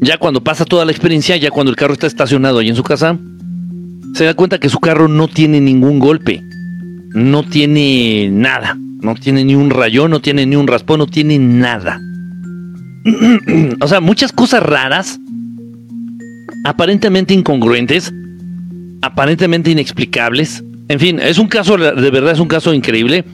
[0.00, 2.82] ya cuando pasa toda la experiencia, ya cuando el carro está estacionado ahí en su
[2.82, 3.18] casa,
[4.14, 6.42] se da cuenta que su carro no tiene ningún golpe,
[7.12, 11.38] no tiene nada, no tiene ni un rayón, no tiene ni un raspón, no tiene
[11.38, 12.00] nada.
[13.80, 15.20] o sea, muchas cosas raras,
[16.64, 18.14] aparentemente incongruentes,
[19.02, 20.64] aparentemente inexplicables.
[20.88, 23.24] En fin, es un caso, de verdad es un caso increíble.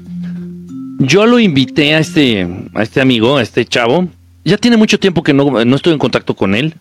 [1.00, 4.06] Yo lo invité a este, a este amigo, a este chavo.
[4.44, 6.74] Ya tiene mucho tiempo que no, estoy en contacto con él.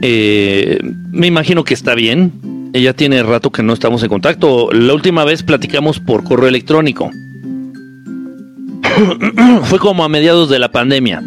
[0.00, 0.78] Eh,
[1.10, 2.32] me imagino que está bien.
[2.72, 4.70] Ya tiene rato que no estamos en contacto.
[4.72, 7.10] La última vez platicamos por correo electrónico.
[9.64, 11.20] Fue como a mediados de la pandemia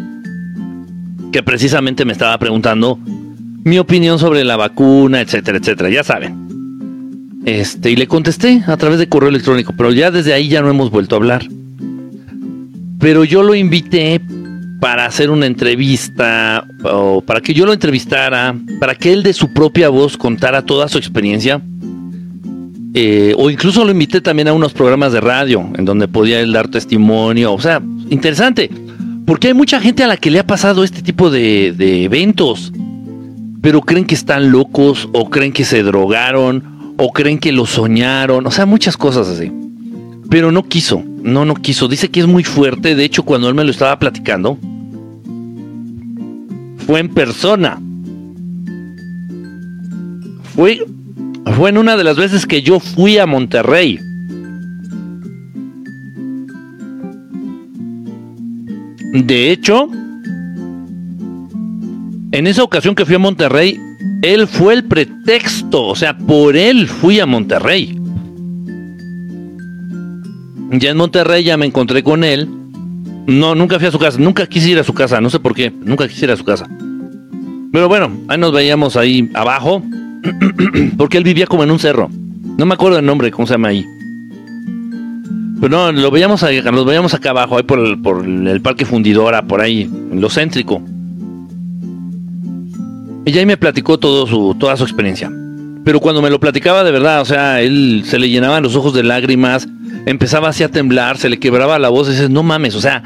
[1.32, 2.98] que precisamente me estaba preguntando
[3.64, 6.48] mi opinión sobre la vacuna, etcétera, etcétera, ya saben.
[7.44, 10.70] Este, y le contesté a través de correo electrónico, pero ya desde ahí ya no
[10.70, 11.46] hemos vuelto a hablar.
[12.98, 14.20] Pero yo lo invité
[14.80, 19.52] para hacer una entrevista, o para que yo lo entrevistara, para que él de su
[19.52, 21.60] propia voz contara toda su experiencia.
[22.94, 26.52] Eh, o incluso lo invité también a unos programas de radio en donde podía él
[26.52, 27.52] dar testimonio.
[27.52, 28.70] O sea, interesante.
[29.26, 32.72] Porque hay mucha gente a la que le ha pasado este tipo de, eventos,
[33.60, 38.46] pero creen que están locos o creen que se drogaron o creen que lo soñaron,
[38.46, 39.52] o sea, muchas cosas así.
[40.30, 41.88] Pero no quiso, no, no quiso.
[41.88, 42.94] Dice que es muy fuerte.
[42.94, 44.58] De hecho, cuando él me lo estaba platicando,
[46.86, 47.80] fue en persona.
[50.54, 50.84] Fue,
[51.56, 54.00] fue en una de las veces que yo fui a Monterrey.
[59.12, 59.88] De hecho,
[62.32, 63.80] en esa ocasión que fui a Monterrey,
[64.22, 67.97] él fue el pretexto, o sea, por él fui a Monterrey.
[70.70, 72.48] Ya en Monterrey ya me encontré con él.
[73.26, 75.54] No, nunca fui a su casa, nunca quise ir a su casa, no sé por
[75.54, 76.66] qué, nunca quise ir a su casa.
[77.72, 79.82] Pero bueno, ahí nos veíamos ahí abajo,
[80.96, 82.08] porque él vivía como en un cerro.
[82.56, 83.84] No me acuerdo el nombre, cómo se llama ahí.
[85.60, 88.86] Pero no, lo veíamos, ahí, nos veíamos acá abajo, ahí por el, por el Parque
[88.86, 90.82] Fundidora, por ahí, en lo céntrico.
[93.26, 95.30] Y ahí me platicó todo su, toda su experiencia.
[95.84, 98.94] Pero cuando me lo platicaba de verdad, o sea, él se le llenaban los ojos
[98.94, 99.68] de lágrimas,
[100.08, 103.02] empezaba así a temblar, se le quebraba la voz y dices, no mames, o sea,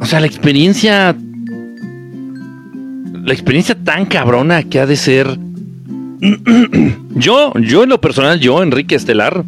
[0.00, 1.16] o sea, la experiencia,
[3.24, 5.38] la experiencia tan cabrona que ha de ser.
[7.14, 9.44] yo, yo en lo personal, yo, Enrique Estelar,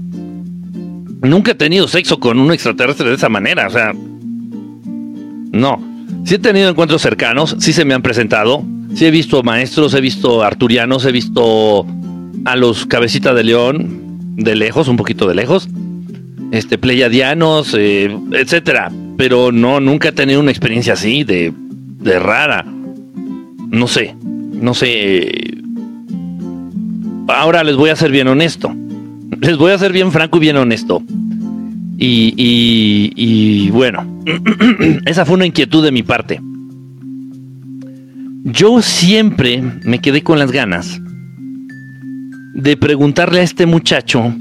[1.21, 5.93] nunca he tenido sexo con un extraterrestre de esa manera, o sea, no.
[6.25, 10.01] Sí he tenido encuentros cercanos, sí se me han presentado, sí he visto maestros, he
[10.01, 11.85] visto arturianos, he visto
[12.45, 14.02] a los cabecitas de león
[14.37, 15.69] de lejos, un poquito de lejos,
[16.51, 18.91] este, pleyadianos, eh, etcétera.
[19.17, 22.65] Pero no, nunca he tenido una experiencia así de, de rara.
[22.65, 25.59] No sé, no sé.
[27.29, 28.75] Ahora les voy a ser bien honesto.
[29.41, 31.03] Les voy a ser bien franco y bien honesto.
[31.99, 34.05] Y, y, y bueno,
[35.07, 36.41] esa fue una inquietud de mi parte.
[38.45, 41.01] Yo siempre me quedé con las ganas
[42.55, 44.35] de preguntarle a este muchacho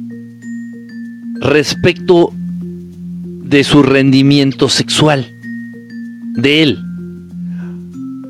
[1.39, 5.27] respecto de su rendimiento sexual,
[6.35, 6.79] de él.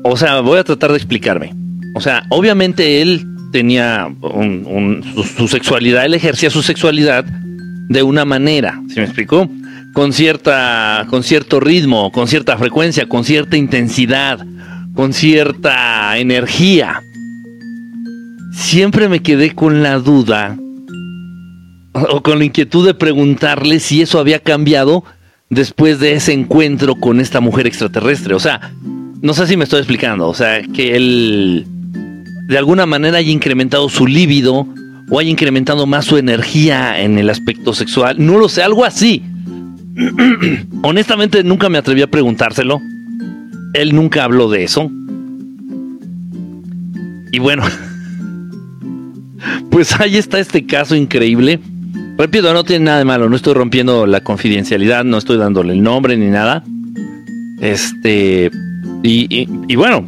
[0.04, 1.54] O sea, voy a tratar de explicarme.
[1.94, 4.08] O sea, obviamente él tenía
[5.36, 9.48] su, sexualidad, él ejercía su sexualidad de una manera, ¿se me explicó?
[9.92, 14.44] Con, cierta, con cierto ritmo, con cierta frecuencia, con cierta intensidad,
[14.94, 17.02] con cierta energía.
[18.52, 20.56] Siempre me quedé con la duda
[21.94, 25.04] o con la inquietud de preguntarle si eso había cambiado
[25.50, 28.34] después de ese encuentro con esta mujer extraterrestre.
[28.34, 28.72] O sea,
[29.20, 30.28] no sé si me estoy explicando.
[30.28, 31.66] O sea, que él
[32.48, 34.66] de alguna manera haya incrementado su líbido
[35.10, 38.16] o haya incrementado más su energía en el aspecto sexual.
[38.18, 39.22] No lo sé, algo así.
[40.82, 42.80] Honestamente nunca me atreví a preguntárselo.
[43.74, 44.90] Él nunca habló de eso.
[47.30, 47.64] Y bueno,
[49.70, 51.60] pues ahí está este caso increíble
[52.18, 55.82] Repito, no tiene nada de malo, no estoy rompiendo la confidencialidad, no estoy dándole el
[55.82, 56.62] nombre ni nada.
[57.60, 58.50] Este,
[59.02, 60.06] y, bueno,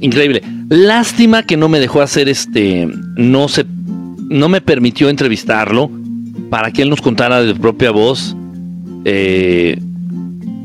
[0.00, 0.42] increíble.
[0.68, 3.66] Lástima que no me dejó hacer este, no se,
[4.28, 5.90] no me permitió entrevistarlo
[6.48, 8.34] para que él nos contara de propia voz.
[9.04, 9.78] Eh,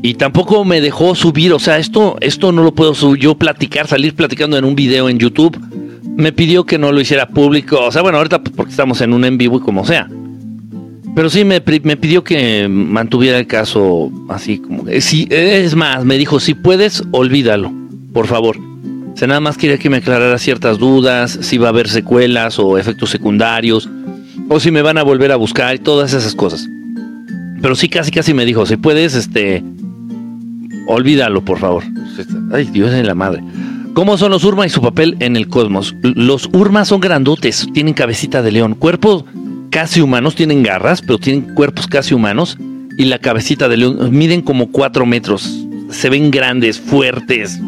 [0.02, 3.88] y tampoco me dejó subir, o sea, esto, esto no lo puedo subir, yo platicar,
[3.88, 5.56] salir platicando en un video en YouTube.
[6.18, 9.24] Me pidió que no lo hiciera público, o sea, bueno, ahorita porque estamos en un
[9.24, 10.08] en vivo y como sea.
[11.14, 14.82] Pero sí me, pidió que mantuviera el caso así como...
[15.00, 17.72] Si, es más, me dijo, si puedes, olvídalo,
[18.12, 18.56] por favor.
[18.58, 22.78] O nada más quería que me aclarara ciertas dudas, si va a haber secuelas o
[22.78, 23.88] efectos secundarios,
[24.48, 26.68] o si me van a volver a buscar y todas esas cosas.
[27.62, 29.62] Pero sí, casi, casi me dijo, si puedes, este...
[30.88, 31.84] Olvídalo, por favor.
[32.52, 33.40] Ay, Dios de la madre.
[33.98, 35.96] ¿Cómo son los Urma y su papel en el cosmos?
[36.02, 39.26] Los Urma son grandotes, tienen cabecita de león, cuerpo
[39.70, 42.56] casi humanos, tienen garras, pero tienen cuerpos casi humanos.
[42.96, 45.66] Y la cabecita de león miden como 4 metros.
[45.90, 47.60] Se ven grandes, fuertes.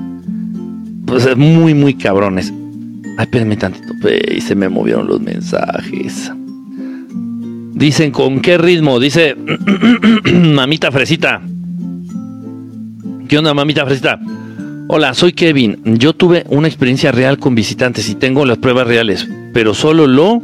[1.04, 2.52] Pues muy, muy cabrones.
[3.18, 3.92] Ay, espérenme tantito.
[4.32, 6.30] Y se me movieron los mensajes.
[7.74, 9.00] Dicen, ¿con qué ritmo?
[9.00, 9.34] Dice,
[10.32, 11.42] mamita fresita.
[13.26, 14.20] ¿Qué onda, mamita fresita?
[14.92, 15.78] Hola, soy Kevin.
[15.84, 20.42] Yo tuve una experiencia real con visitantes y tengo las pruebas reales, pero solo lo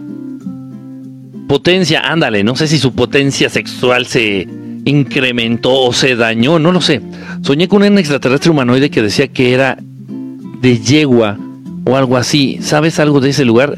[1.49, 4.47] potencia, ándale, no sé si su potencia sexual se
[4.85, 7.03] incrementó o se dañó, no lo sé.
[7.43, 11.37] Soñé con un extraterrestre humanoide que decía que era de yegua
[11.85, 12.59] o algo así.
[12.61, 13.77] ¿Sabes algo de ese lugar?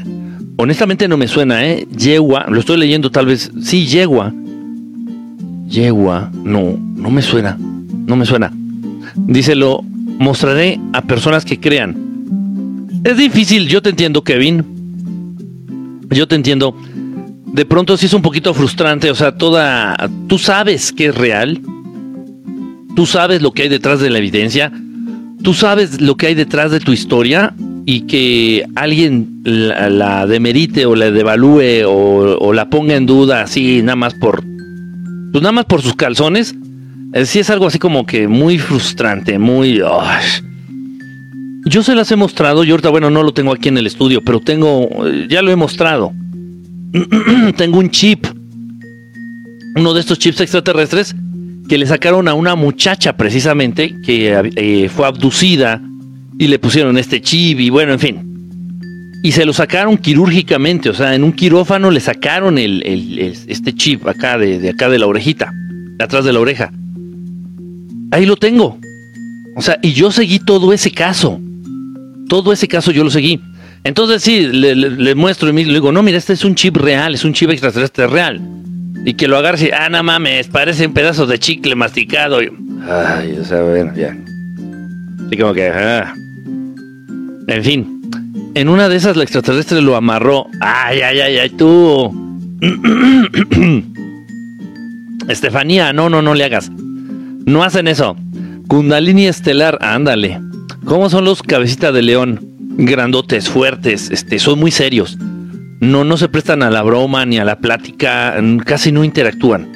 [0.57, 1.87] Honestamente no me suena, ¿eh?
[1.97, 3.51] Yegua, lo estoy leyendo tal vez.
[3.63, 4.31] Sí, yegua.
[5.67, 8.53] Yegua, no, no me suena, no me suena.
[9.15, 9.83] Dice, lo
[10.19, 11.95] mostraré a personas que crean.
[13.03, 14.63] Es difícil, yo te entiendo, Kevin.
[16.11, 16.75] Yo te entiendo
[17.53, 21.61] de pronto sí es un poquito frustrante, o sea, toda, tú sabes que es real,
[22.95, 24.71] tú sabes lo que hay detrás de la evidencia,
[25.43, 27.53] tú sabes lo que hay detrás de tu historia
[27.85, 33.95] y que alguien la, demerite o la devalúe o, la ponga en duda así nada
[33.95, 34.43] más por,
[35.31, 36.55] pues nada más por sus calzones,
[37.25, 39.81] sí es algo así como que muy frustrante, muy...
[41.65, 44.23] Yo se las he mostrado, y ahorita, bueno, no lo tengo aquí en el estudio,
[44.23, 46.13] pero tengo, eh, ya lo he mostrado.
[47.57, 48.25] tengo un chip,
[49.75, 51.15] uno de estos chips extraterrestres
[51.67, 55.81] que le sacaron a una muchacha precisamente que eh, fue abducida
[56.39, 58.25] y le pusieron este chip y bueno, en fin.
[59.21, 62.81] Y se lo sacaron quirúrgicamente, o sea, en un quirófano le sacaron el,
[63.47, 65.53] este chip acá de, de, acá de la orejita,
[65.99, 66.71] atrás de la oreja.
[68.11, 68.79] Ahí lo tengo.
[69.55, 71.39] O sea, y yo seguí todo ese caso.
[72.27, 73.41] Todo ese caso yo lo seguí.
[73.83, 77.23] Entonces sí, le, muestro y le digo, no, mira, este es un chip real, es
[77.23, 78.41] un chip extraterrestre real.
[79.05, 82.39] Y que lo agarre y, ah, no mames, parece un pedazo de chicle masticado.
[82.39, 84.15] ay, o sea, bueno, ya.
[85.25, 86.13] Así como que, ah.
[87.47, 88.01] En fin,
[88.55, 90.47] en una de esas la extraterrestre lo amarró.
[90.59, 92.13] Ay, ay, ay, ay, tú.
[95.27, 96.71] Estefanía, no, no, no le hagas.
[97.49, 98.15] No hacen eso.
[98.67, 100.39] Kundalini estelar, ándale.
[100.85, 102.39] ¿Cómo son los cabecitas de león?
[102.77, 105.17] Grandotes, fuertes, este, son muy serios.
[105.79, 109.67] No, no se prestan a la broma ni a la plática, casi no interactúan.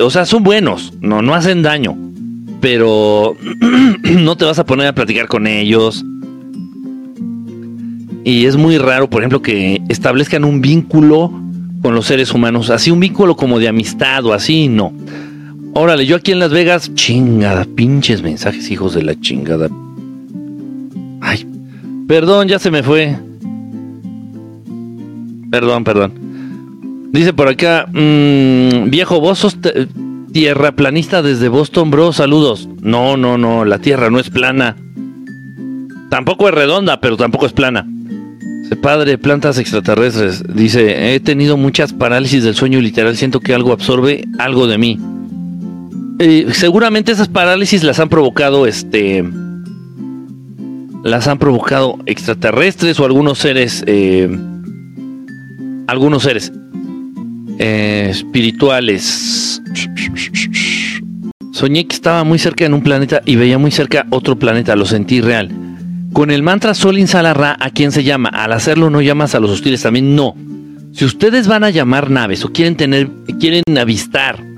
[0.00, 1.96] O sea, son buenos, no, no hacen daño.
[2.60, 3.36] Pero
[4.04, 6.04] no te vas a poner a platicar con ellos.
[8.22, 11.32] Y es muy raro, por ejemplo, que establezcan un vínculo
[11.82, 12.70] con los seres humanos.
[12.70, 14.92] Así un vínculo como de amistad o así, no.
[15.74, 19.68] Órale, yo aquí en Las Vegas, chingada, pinches mensajes, hijos de la chingada.
[21.20, 21.46] Ay,
[22.06, 23.16] perdón, ya se me fue.
[25.50, 27.10] Perdón, perdón.
[27.12, 29.58] Dice por acá, mmm, viejo, vos sos
[30.32, 32.68] tierra planista desde Boston, bro, saludos.
[32.80, 34.76] No, no, no, la tierra no es plana.
[36.10, 37.86] Tampoco es redonda, pero tampoco es plana.
[38.80, 40.42] Padre, plantas extraterrestres.
[40.54, 44.98] Dice, he tenido muchas parálisis del sueño literal, siento que algo absorbe algo de mí.
[46.18, 49.24] Eh, seguramente esas parálisis las han provocado este
[51.02, 54.28] las han provocado extraterrestres o algunos seres eh,
[55.86, 56.52] algunos seres
[57.58, 59.60] eh, espirituales.
[61.52, 64.86] Soñé que estaba muy cerca en un planeta y veía muy cerca otro planeta lo
[64.86, 65.50] sentí real.
[66.12, 68.28] Con el mantra Sol Insalarra ¿a quién se llama?
[68.28, 70.34] al hacerlo no llamas a los hostiles también no.
[70.92, 74.51] Si ustedes van a llamar naves o quieren tener quieren avistar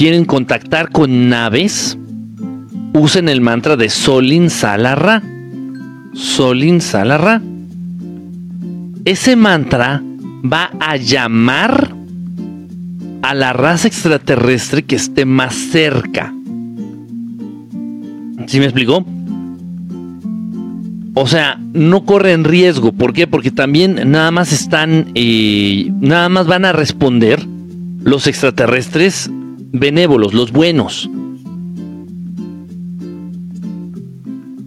[0.00, 1.98] quieren contactar con naves,
[2.94, 5.22] usen el mantra de Solin Salarra.
[6.14, 7.42] Solin Salarra.
[9.04, 10.02] Ese mantra
[10.42, 11.94] va a llamar
[13.20, 16.32] a la raza extraterrestre que esté más cerca.
[18.46, 19.04] ¿Sí me explicó?
[21.12, 22.92] O sea, no corren riesgo.
[22.92, 23.26] ¿Por qué?
[23.26, 27.46] Porque también nada más están, eh, nada más van a responder
[28.02, 29.30] los extraterrestres
[29.72, 31.08] benévolos, los buenos?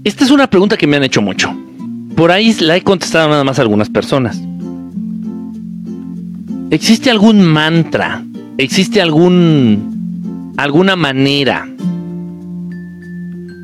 [0.03, 1.55] Esta es una pregunta que me han hecho mucho.
[2.15, 4.41] Por ahí la he contestado nada más a algunas personas.
[6.69, 8.23] ¿Existe algún mantra?
[8.57, 11.67] ¿Existe algún alguna manera?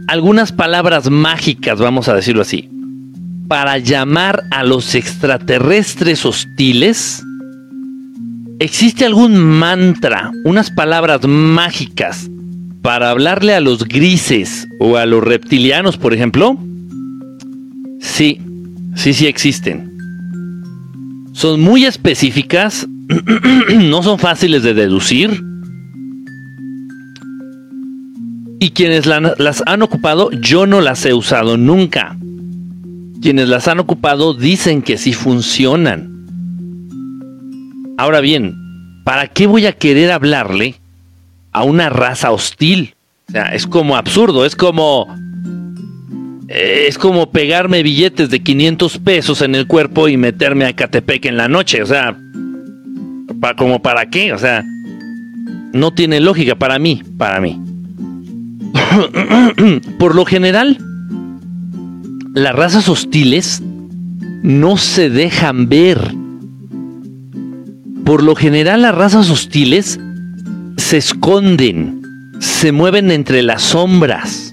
[0.08, 2.70] Algunas palabras mágicas, vamos a decirlo así,
[3.48, 7.24] para llamar a los extraterrestres hostiles
[8.60, 12.30] ¿Existe algún mantra, unas palabras mágicas
[12.82, 16.58] para hablarle a los grises o a los reptilianos, por ejemplo?
[18.02, 18.42] Sí,
[18.96, 19.90] sí, sí existen.
[21.32, 22.86] Son muy específicas,
[23.80, 25.42] no son fáciles de deducir.
[28.60, 32.18] Y quienes las han ocupado, yo no las he usado nunca.
[33.22, 36.19] Quienes las han ocupado dicen que sí funcionan.
[38.00, 38.56] Ahora bien,
[39.04, 40.76] ¿para qué voy a querer hablarle
[41.52, 42.96] a una raza hostil?
[43.28, 45.06] O sea, es como absurdo, es como...
[46.48, 51.36] Es como pegarme billetes de 500 pesos en el cuerpo y meterme a Catepec en
[51.36, 51.84] la noche.
[51.84, 52.18] O sea,
[53.42, 54.32] para, como para qué?
[54.32, 54.64] O sea,
[55.74, 57.62] no tiene lógica para mí, para mí.
[60.00, 60.78] Por lo general,
[62.34, 63.62] las razas hostiles
[64.42, 66.00] no se dejan ver
[68.10, 70.00] por lo general las razas hostiles
[70.78, 72.02] se esconden,
[72.40, 74.52] se mueven entre las sombras.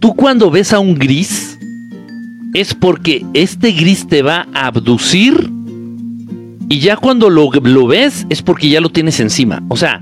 [0.00, 1.58] Tú cuando ves a un gris,
[2.54, 5.50] es porque este gris te va a abducir
[6.70, 7.50] y ya cuando lo,
[7.86, 9.62] ves es porque ya lo tienes encima.
[9.68, 10.00] O sea,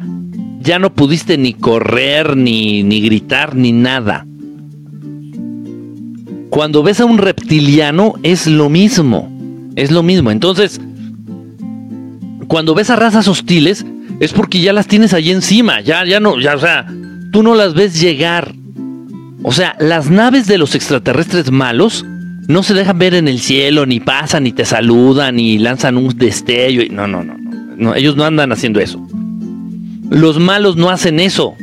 [0.61, 4.25] ya no pudiste ni correr, ni, ni gritar, ni nada.
[6.51, 9.34] Cuando ves a un reptiliano es lo mismo.
[9.77, 10.31] Es lo mismo.
[10.31, 10.81] Entonces,
[12.49, 13.85] cuando ves a razas hostiles,
[14.21, 16.87] es porque ya las tienes ahí encima, ya, ya no, ya, o sea,
[17.33, 18.55] tú no las ves llegar.
[19.43, 22.05] O sea, las naves de los extraterrestres malos
[22.49, 26.17] no se dejan ver en el cielo, ni pasan, ni te saludan, ni lanzan un
[26.17, 26.83] destello.
[26.91, 27.37] No, no, no,
[27.77, 27.95] no.
[27.95, 29.05] Ellos no andan haciendo eso.
[30.11, 31.57] Los malos no hacen eso.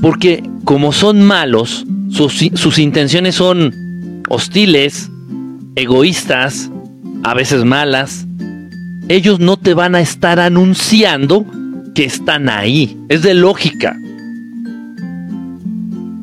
[0.00, 5.10] Porque como son malos, sus intenciones son hostiles,
[5.76, 6.70] egoístas,
[7.22, 8.26] a veces malas.
[9.08, 11.46] Ellos no te van a estar anunciando
[11.94, 12.96] que están ahí.
[13.08, 13.96] Es de lógica.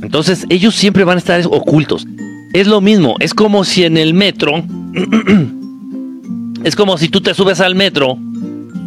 [0.02, 2.06] Entonces ellos siempre van a estar ocultos.
[2.54, 4.64] Es lo mismo, es como si en el metro,
[6.64, 8.18] es como si tú te subes al metro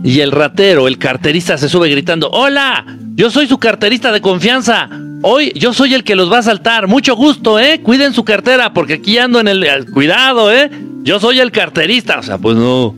[0.03, 4.89] y el ratero, el carterista se sube gritando, hola, yo soy su carterista de confianza,
[5.23, 7.81] hoy yo soy el que los va a saltar, mucho gusto, ¿eh?
[7.83, 9.91] Cuiden su cartera porque aquí ando en el...
[9.93, 10.71] Cuidado, ¿eh?
[11.03, 12.95] Yo soy el carterista, o sea, pues no.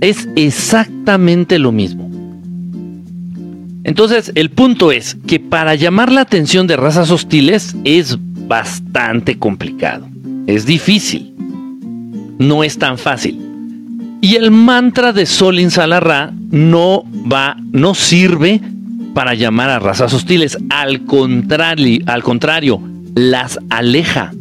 [0.00, 2.10] Es exactamente lo mismo.
[3.84, 10.08] Entonces, el punto es que para llamar la atención de razas hostiles es bastante complicado.
[10.46, 11.34] Es difícil.
[12.38, 13.40] No es tan fácil.
[14.20, 18.60] Y el mantra de Solin Salarra no va, no sirve
[19.14, 20.58] para llamar a razas hostiles.
[20.70, 22.80] Al contrario,
[23.14, 24.32] las aleja.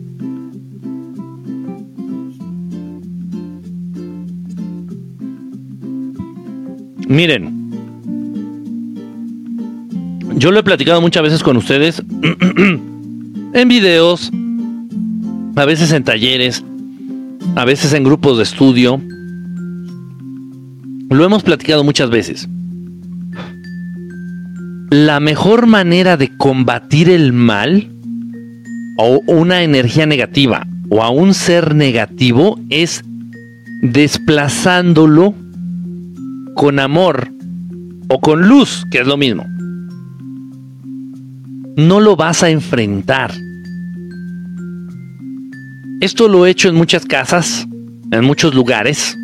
[7.08, 7.62] Miren,
[10.38, 12.02] yo lo he platicado muchas veces con ustedes
[13.54, 14.32] en videos,
[15.58, 16.64] a veces en talleres,
[17.56, 19.02] a veces en grupos de estudio.
[21.10, 22.48] Lo hemos platicado muchas veces.
[24.92, 27.90] La mejor manera de combatir el mal
[28.98, 33.04] o una energía negativa o a un ser negativo es
[33.82, 35.34] desplazándolo
[36.56, 37.30] con amor
[38.10, 39.46] o con luz, que es lo mismo
[41.76, 43.34] no lo vas a enfrentar.
[46.00, 47.68] Esto lo he hecho en muchas casas,
[48.12, 49.16] en muchos lugares,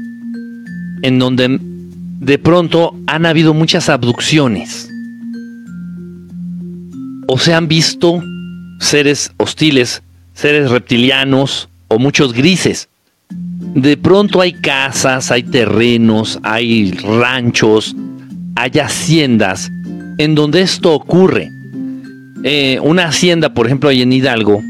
[1.02, 4.87] en donde de pronto han habido muchas abducciones.
[7.28, 8.24] O se han visto
[8.80, 10.02] seres hostiles,
[10.34, 12.90] seres reptilianos o muchos grises.
[13.30, 17.96] De pronto hay casas, hay terrenos, hay ranchos,
[18.56, 19.70] hay haciendas
[20.18, 21.52] en donde esto ocurre.
[22.44, 24.62] Eh, una hacienda, por ejemplo, ahí en Hidalgo,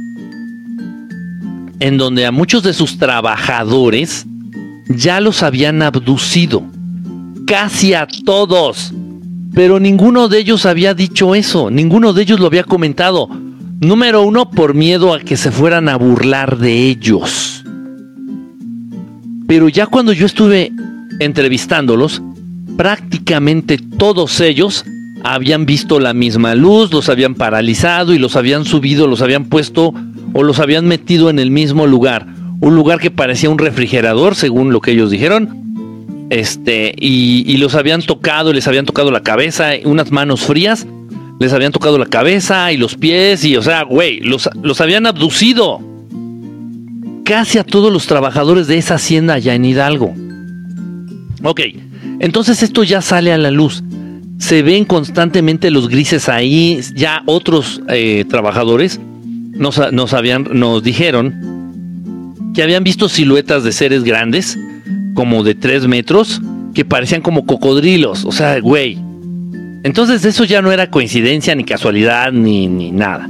[1.80, 4.26] en donde a muchos de sus trabajadores
[4.90, 6.64] ya los habían abducido.
[7.46, 8.94] Casi a todos.
[9.54, 13.30] Pero ninguno de ellos había dicho eso, ninguno de ellos lo había comentado.
[13.80, 17.64] Número uno, por miedo a que se fueran a burlar de ellos.
[19.48, 20.72] Pero ya cuando yo estuve
[21.20, 22.22] entrevistándolos,
[22.76, 24.86] prácticamente todos ellos
[25.24, 29.94] habían visto la misma luz, los habían paralizado y los habían subido, los habían puesto
[30.34, 32.28] o los habían metido en el mismo lugar.
[32.60, 35.67] Un lugar que parecía un refrigerador, según lo que ellos dijeron.
[36.30, 40.86] Este, y, los habían tocado, les habían tocado la cabeza, unas manos frías,
[41.40, 45.06] les habían tocado la cabeza y los pies, y o sea, güey, los, los habían
[45.06, 45.80] abducido.
[47.24, 50.14] Casi a todos los trabajadores de esa hacienda allá en Hidalgo.
[51.44, 51.62] Ok,
[52.20, 53.84] entonces esto ya sale a la luz
[54.38, 56.80] se ven constantemente los grises ahí.
[56.96, 59.00] Ya otros eh, trabajadores
[59.52, 64.58] nos, nos, habían, nos dijeron que habían visto siluetas de seres grandes,
[65.18, 66.44] como de 3 metros
[66.76, 68.24] que parecían como cocodrilos.
[68.24, 69.00] O sea, güey.
[69.84, 73.28] Entonces eso ya no era coincidencia, ni casualidad, ni, ni nada.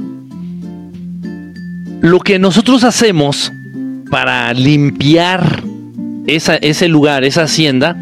[2.02, 3.50] Lo que nosotros hacemos
[4.10, 5.62] para limpiar
[6.26, 7.96] ese lugar, esa hacienda,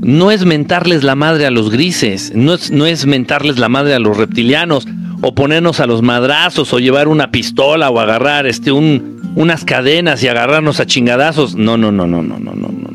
[0.00, 3.94] no es mentarles la madre a los grises, no es, no es mentarles la madre
[3.94, 4.88] a los reptilianos,
[5.22, 10.20] o ponernos a los madrazos, o llevar una pistola, o agarrar este, un, unas cadenas
[10.24, 11.54] y agarrarnos a chingadazos.
[11.54, 12.89] No, no, no, no, no, no, no.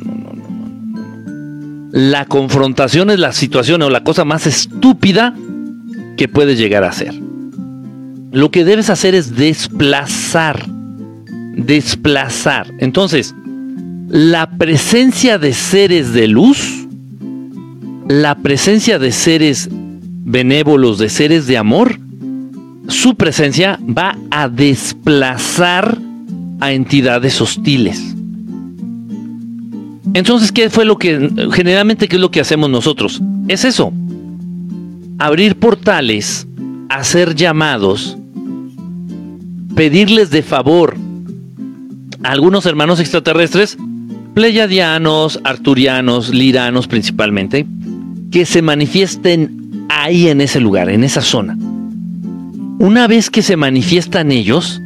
[1.95, 5.33] La confrontación es la situación o la cosa más estúpida
[6.17, 7.15] que puedes llegar a ser.
[8.31, 10.67] Lo que debes hacer es desplazar.
[11.55, 12.67] Desplazar.
[12.77, 13.33] Entonces,
[14.07, 16.85] la presencia de seres de luz
[18.07, 21.99] la presencia de seres benévolos, de seres de amor,
[22.87, 25.97] su presencia va a desplazar
[26.59, 28.14] a entidades hostiles.
[30.15, 33.21] Entonces, ¿qué fue lo que generalmente qué es lo que hacemos nosotros?
[33.49, 33.91] Es eso.
[35.19, 36.47] Abrir portales,
[36.87, 38.17] hacer llamados,
[39.75, 40.95] pedirles de favor
[42.23, 43.77] a algunos hermanos extraterrestres
[44.33, 47.67] pleyadianos, arturianos, liranos principalmente,
[48.31, 51.57] que se manifiesten ahí en ese lugar, en esa zona.
[52.79, 54.81] Una vez que se manifiestan ellos,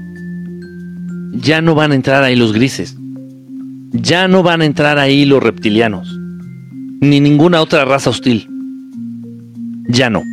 [1.33, 2.97] ya no van a entrar ahí los grises,
[3.91, 6.19] ya no van a entrar ahí los reptilianos,
[7.01, 8.47] ni ninguna otra raza hostil.
[9.87, 10.23] Ya no.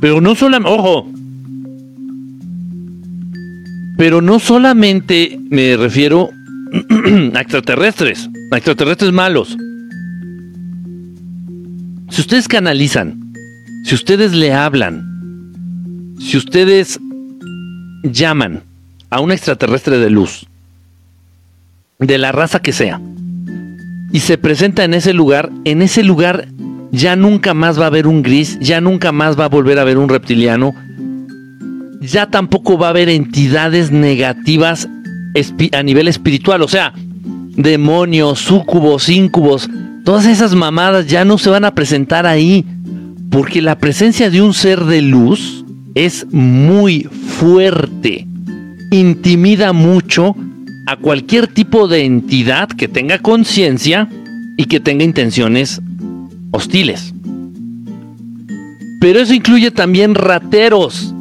[0.00, 1.10] Pero no solamente, ojo,
[3.96, 6.30] pero no solamente me refiero
[7.34, 9.56] a extraterrestres, a extraterrestres malos.
[12.10, 13.32] Si ustedes canalizan,
[13.84, 16.98] si ustedes le hablan, si ustedes
[18.02, 18.62] llaman
[19.10, 20.46] a un extraterrestre de luz,
[21.98, 23.00] de la raza que sea,
[24.12, 26.48] y se presenta en ese lugar, en ese lugar
[26.92, 29.82] ya nunca más va a haber un gris, ya nunca más va a volver a
[29.82, 30.74] haber un reptiliano,
[32.00, 34.88] ya tampoco va a haber entidades negativas
[35.72, 39.68] a nivel espiritual, o sea, demonios, súcubos, íncubos,
[40.04, 42.64] todas esas mamadas ya no se van a presentar ahí,
[43.30, 48.26] porque la presencia de un ser de luz es muy fuerte,
[48.90, 50.34] intimida mucho
[50.86, 54.08] a cualquier tipo de entidad que tenga conciencia
[54.56, 55.82] y que tenga intenciones
[56.50, 57.12] hostiles.
[59.00, 61.14] Pero eso incluye también rateros,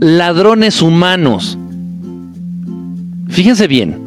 [0.00, 1.58] ladrones humanos.
[3.28, 4.01] Fíjense bien.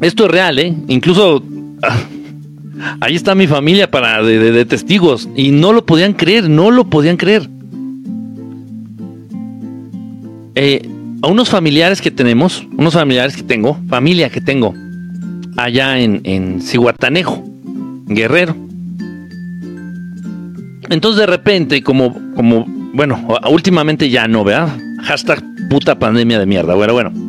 [0.00, 0.74] Esto es real, ¿eh?
[0.86, 1.42] Incluso
[1.82, 1.98] ah,
[3.00, 7.16] ahí está mi familia para de, testigos y no lo podían creer, no lo podían
[7.16, 7.48] creer.
[10.54, 10.88] Eh,
[11.22, 14.74] a unos familiares que tenemos, unos familiares que tengo, familia que tengo,
[15.56, 17.44] allá en, en Cihuatanejo,
[18.06, 18.56] Guerrero.
[20.90, 24.76] Entonces de repente, como, como, bueno, últimamente ya no, ¿verdad?
[25.02, 26.74] Hashtag puta pandemia de mierda.
[26.74, 27.27] Bueno, bueno.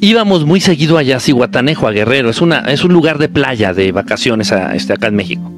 [0.00, 2.30] Íbamos muy seguido allá a Cihuatanejo, a Guerrero.
[2.30, 5.52] Es, una, es un lugar de playa, de vacaciones este, acá en México.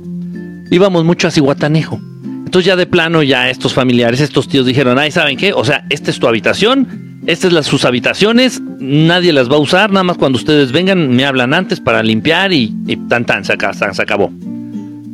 [0.70, 2.00] Íbamos mucho a Cihuatanejo.
[2.44, 5.52] Entonces ya de plano, ya estos familiares, estos tíos dijeron, ay, ¿saben qué?
[5.52, 9.90] O sea, esta es tu habitación, estas son sus habitaciones, nadie las va a usar,
[9.90, 12.74] nada más cuando ustedes vengan me hablan antes para limpiar y,
[13.08, 13.54] tan tan, se,
[13.92, 14.30] se acabó.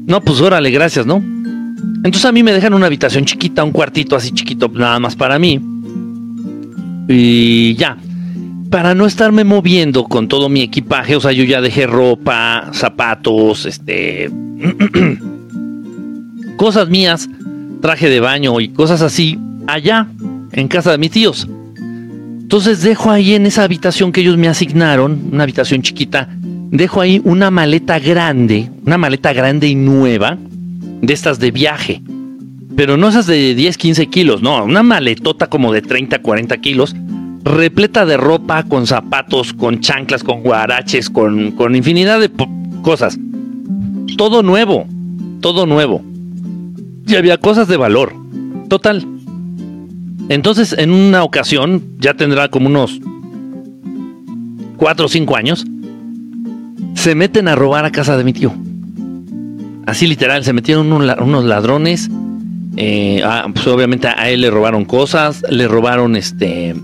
[0.06, 1.22] No, pues órale, gracias, ¿no?
[1.98, 5.38] Entonces a mí me dejan una habitación chiquita, un cuartito así chiquito, nada más para
[5.38, 5.60] mí.
[7.08, 7.98] Y ya,
[8.70, 13.66] para no estarme moviendo con todo mi equipaje, o sea, yo ya dejé ropa, zapatos,
[13.66, 14.30] este,
[16.56, 17.28] cosas mías,
[17.80, 20.08] traje de baño y cosas así, allá,
[20.52, 21.48] en casa de mis tíos.
[21.78, 26.28] Entonces dejo ahí en esa habitación que ellos me asignaron, una habitación chiquita,
[26.70, 30.38] dejo ahí una maleta grande, una maleta grande y nueva,
[31.00, 32.02] de estas de viaje.
[32.76, 36.94] Pero no esas de 10, 15 kilos, no, una maletota como de 30, 40 kilos,
[37.48, 42.30] repleta de ropa, con zapatos, con chanclas, con guaraches, con, con infinidad de
[42.82, 43.18] cosas.
[44.16, 44.86] Todo nuevo,
[45.40, 46.02] todo nuevo.
[47.06, 48.14] Y había cosas de valor.
[48.68, 49.06] Total,
[50.28, 53.00] entonces, en una ocasión, ya tendrá como unos
[54.76, 55.64] 4 o 5 años,
[56.94, 58.52] se meten a robar a casa de mi tío.
[59.86, 62.10] Así literal, se metieron unos ladrones.
[62.76, 63.22] Eh,
[63.54, 66.74] pues obviamente a él le robaron cosas, le robaron este...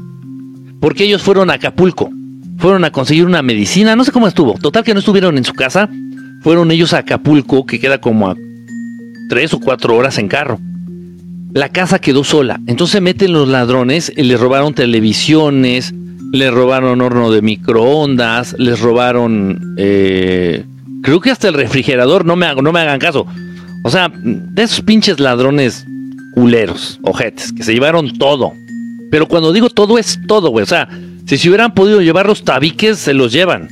[0.85, 2.11] Porque ellos fueron a Acapulco,
[2.59, 4.53] fueron a conseguir una medicina, no sé cómo estuvo.
[4.59, 5.89] Total que no estuvieron en su casa,
[6.43, 8.37] fueron ellos a Acapulco, que queda como a
[9.31, 10.61] 3 o 4 horas en carro
[11.55, 12.61] la casa quedó sola.
[12.67, 15.95] Entonces meten los ladrones y les robaron televisiones,
[16.33, 20.65] les robaron horno de microondas, les robaron, eh,
[21.03, 23.25] creo que hasta el refrigerador, no me, no me hagan caso.
[23.85, 25.87] O sea, de esos pinches ladrones
[26.35, 28.53] culeros, ojetes, que se llevaron todo.
[29.15, 30.65] Pero cuando digo todo es todo, güey.
[30.65, 30.89] O sea,
[31.25, 33.69] si se hubieran podido llevar los tabiques, se los llevan.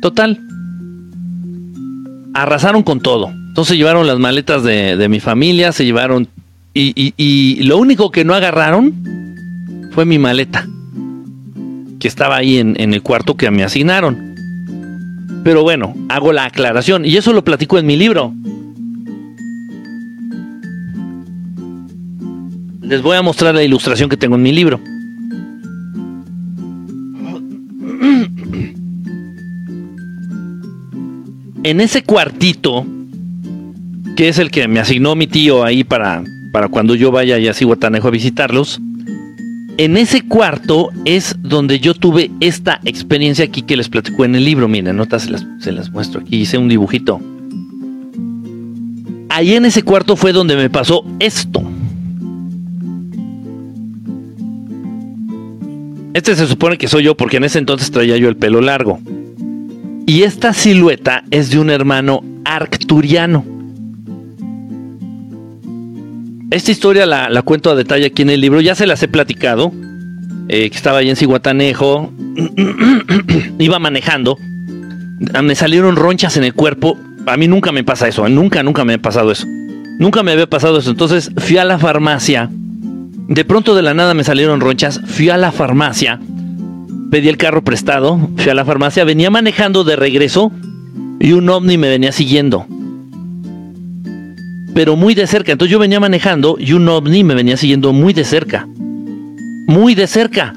[0.00, 0.38] Total.
[2.34, 3.30] Arrasaron con todo.
[3.48, 6.28] Entonces llevaron las maletas de, de mi familia, se llevaron
[6.72, 8.94] y, lo único que no agarraron
[9.90, 10.68] fue mi maleta,
[11.98, 14.36] que estaba ahí en, el cuarto que me asignaron.
[15.42, 18.32] Pero bueno, hago la aclaración y eso lo platico en mi libro.
[22.90, 24.80] Les voy a mostrar la ilustración que tengo en mi libro.
[31.62, 32.84] En ese cuartito,
[34.16, 37.54] que es el que me asignó mi tío ahí para para cuando yo vaya a
[37.54, 38.80] Cihuatanejo a visitarlos.
[39.76, 44.44] En ese cuarto es donde yo tuve esta experiencia aquí que les platico en el
[44.44, 44.68] libro.
[44.68, 45.30] Miren, notas,
[45.60, 46.40] se las, muestro aquí.
[46.40, 47.20] Hice un dibujito.
[49.28, 51.62] ahí en ese cuarto fue donde me pasó esto.
[56.12, 58.98] Este se supone que soy yo porque en ese entonces traía yo el pelo largo.
[60.06, 63.44] Y esta silueta es de un hermano arcturiano.
[66.50, 69.72] Esta historia la, cuento a detalle aquí en el libro, ya se las he platicado,
[70.48, 72.12] eh, que estaba ahí en Ciguatanejo,
[73.60, 74.36] iba manejando,
[75.44, 78.94] me salieron ronchas en el cuerpo, a mí nunca me pasa eso, nunca, nunca me
[78.94, 79.46] ha pasado eso,
[80.00, 82.50] nunca me había pasado eso, entonces fui a la farmacia,
[83.30, 86.20] de pronto de la nada me salieron ronchas, fui a la farmacia,
[87.10, 90.52] pedí el carro prestado, fui a la farmacia, venía manejando de regreso
[91.18, 92.66] y un ovni me venía siguiendo
[94.74, 95.52] pero muy de cerca.
[95.52, 98.66] Entonces yo venía manejando y un ovni me venía siguiendo muy de cerca.
[99.66, 100.54] Muy de cerca.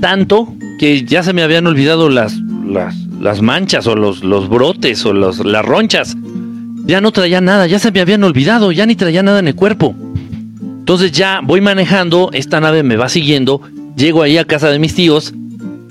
[0.00, 5.12] Tanto que ya se me habían olvidado las, las, manchas o los, los brotes o
[5.12, 6.16] los, las ronchas.
[6.86, 9.54] Ya no traía nada, ya se me habían olvidado, ya ni traía nada en el
[9.54, 9.94] cuerpo.
[10.78, 13.62] Entonces ya voy manejando, esta nave me va siguiendo,
[13.96, 15.32] llego ahí a casa de mis tíos,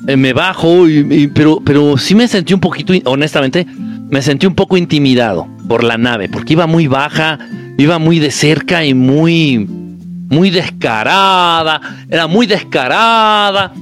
[0.07, 0.85] eh, me bajo,
[1.33, 3.65] pero, pero sí me sentí un poquito, honestamente,
[4.09, 7.39] me sentí un poco intimidado por la nave, porque iba muy baja,
[7.77, 9.65] iba muy de cerca y muy,
[10.29, 13.73] muy descarada, era muy descarada.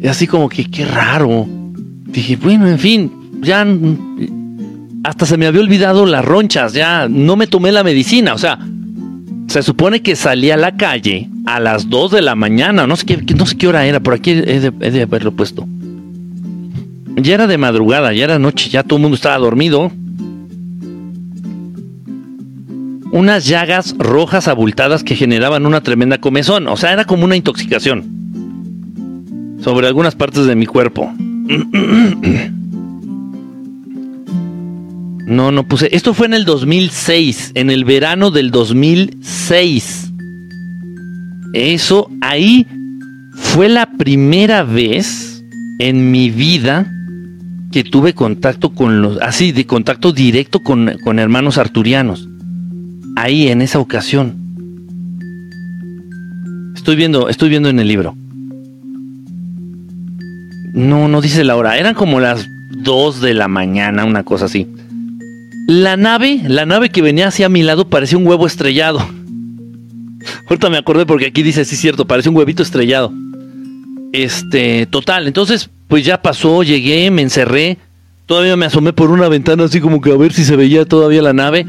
[0.00, 1.46] Y así como que, qué raro.
[1.48, 3.64] Dije, bueno, en fin, ya
[5.04, 8.58] hasta se me había olvidado las ronchas, ya no me tomé la medicina, o sea,
[9.48, 13.04] se supone que salí a la calle a las 2 de la mañana, no sé
[13.04, 15.68] qué, no sé qué hora era, por aquí he de haberlo puesto.
[17.16, 19.92] Ya era de madrugada, ya era noche, ya todo el mundo estaba dormido.
[23.12, 26.66] Unas llagas rojas abultadas que generaban una tremenda comezón.
[26.66, 28.02] O sea, era como una intoxicación.
[29.62, 31.12] Sobre algunas partes de mi cuerpo.
[35.26, 35.88] No, no puse.
[35.94, 40.12] Esto fue en el 2006, en el verano del 2006.
[41.54, 42.66] Eso, ahí
[43.34, 45.42] fue la primera vez
[45.78, 46.90] en mi vida
[47.72, 52.28] que tuve contacto con los, así, de contacto directo con, con hermanos arturianos.
[53.16, 54.36] Ahí, en esa ocasión.
[56.74, 58.14] Estoy viendo, estoy viendo en el libro.
[60.74, 61.78] No, no dice la hora.
[61.78, 62.46] Eran como las
[62.82, 64.68] 2 de la mañana, una cosa así.
[65.66, 69.00] La nave, la nave que venía hacia mi lado parecía un huevo estrellado.
[70.48, 73.12] Ahorita me acordé porque aquí dice, sí, cierto, parece un huevito estrellado.
[74.12, 77.78] Este, total, entonces pues ya pasó, llegué, me encerré,
[78.26, 81.22] todavía me asomé por una ventana así como que a ver si se veía todavía
[81.22, 81.66] la nave,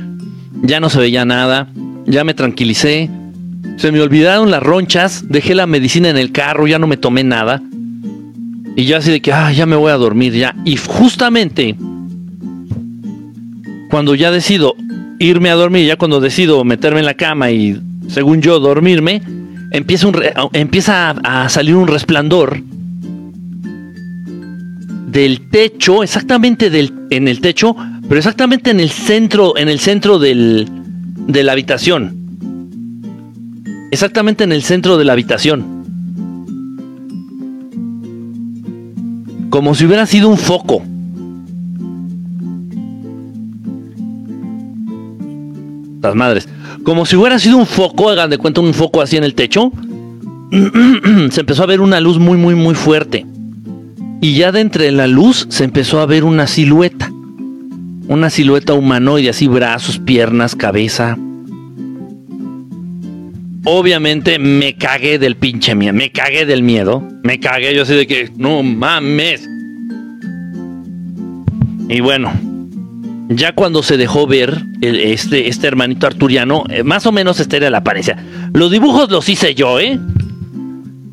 [0.62, 1.70] ya no se veía nada,
[2.06, 3.10] ya me tranquilicé,
[3.78, 7.24] se me olvidaron las ronchas, dejé la medicina en el carro, ya no me tomé
[7.24, 7.62] nada,
[8.76, 11.76] y ya así de que, ah, ya me voy a dormir ya, y justamente
[13.90, 14.76] cuando ya decido
[15.20, 19.22] irme a dormir, ya cuando decido meterme en la cama y según yo dormirme,
[19.72, 20.10] empieza,
[20.54, 22.62] empieza a salir un resplandor
[25.08, 27.76] del techo, exactamente del, en el techo,
[28.08, 30.68] pero exactamente en el centro, en el centro del,
[31.28, 32.26] de la habitación.
[33.92, 35.76] Exactamente en el centro de la habitación.
[39.50, 40.84] Como si hubiera sido un foco.
[46.14, 46.48] Madres.
[46.84, 49.72] Como si hubiera sido un foco, hagan de cuenta un foco así en el techo.
[51.32, 53.26] Se empezó a ver una luz muy, muy, muy fuerte
[54.26, 57.12] y ya de la luz se empezó a ver una silueta.
[58.08, 61.16] Una silueta humanoide, así brazos, piernas, cabeza.
[63.66, 68.08] Obviamente me cagué del pinche miedo, me cagué del miedo, me cagué yo así de
[68.08, 69.48] que, no mames.
[71.88, 72.32] Y bueno,
[73.30, 77.70] ya cuando se dejó ver este, este hermanito arturiano, eh, más o menos esta era
[77.70, 78.18] la apariencia.
[78.54, 80.00] Los dibujos los hice yo, ¿eh?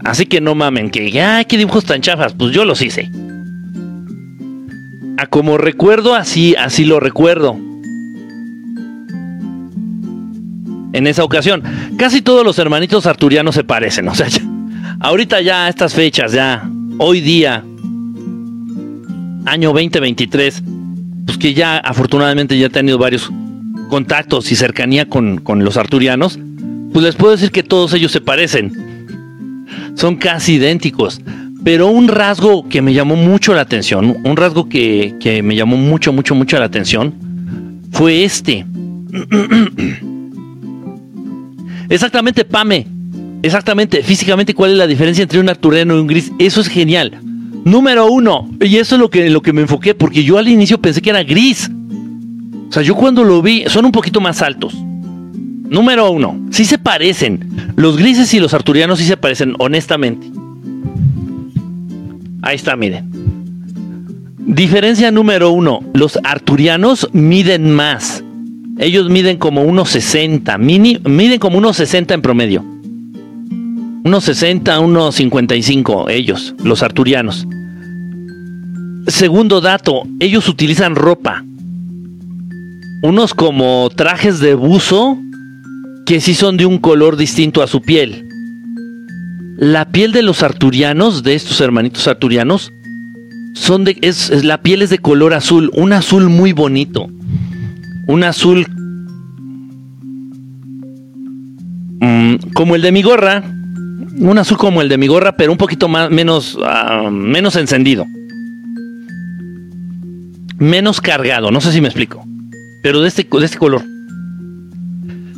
[0.04, 3.10] Así que no mamen, que, ay, qué dibujos tan chafas, pues yo los hice.
[5.16, 7.56] A como recuerdo, así, así lo recuerdo.
[10.92, 11.62] En esa ocasión,
[11.96, 14.26] casi todos los hermanitos arturianos se parecen, o sea,
[15.00, 17.64] ahorita ya a estas fechas, ya, hoy día,
[19.46, 20.62] año 2023,
[21.32, 23.30] pues que ya afortunadamente ya he tenido varios
[23.88, 26.38] contactos y cercanía con, con los arturianos,
[26.92, 28.92] pues les puedo decir que todos ellos se parecen
[29.94, 31.20] son casi idénticos.
[31.64, 35.78] Pero un rasgo que me llamó mucho la atención, un rasgo que, que me llamó
[35.78, 37.14] mucho, mucho, mucho la atención,
[37.92, 38.66] fue este.
[41.88, 42.86] Exactamente, Pame.
[43.42, 46.30] Exactamente, físicamente, ¿cuál es la diferencia entre un arturiano y un gris?
[46.38, 47.18] Eso es genial.
[47.64, 50.78] Número uno, y eso es lo que, lo que me enfoqué, porque yo al inicio
[50.80, 51.70] pensé que era gris.
[52.68, 54.74] O sea, yo cuando lo vi, son un poquito más altos.
[54.74, 57.72] Número uno, sí se parecen.
[57.76, 60.26] Los grises y los arturianos sí se parecen, honestamente.
[62.42, 63.10] Ahí está, miren.
[64.38, 68.24] Diferencia número uno, los arturianos miden más.
[68.78, 72.71] Ellos miden como unos 60, mini, miden como unos 60 en promedio.
[74.04, 77.46] Unos 60, unos 55, ellos, los arturianos.
[79.06, 81.44] Segundo dato, ellos utilizan ropa.
[83.02, 85.18] Unos como trajes de buzo
[86.06, 88.28] que sí son de un color distinto a su piel.
[89.56, 92.72] La piel de los arturianos, de estos hermanitos arturianos,
[93.54, 97.08] son de, es, la piel es de color azul, un azul muy bonito.
[98.08, 98.66] Un azul
[102.00, 103.44] mm, como el de mi gorra.
[104.18, 108.06] Un azul como el de mi gorra, pero un poquito más, menos, ah, menos encendido.
[110.58, 112.24] Menos cargado, no sé si me explico.
[112.82, 113.82] Pero de este, de este color.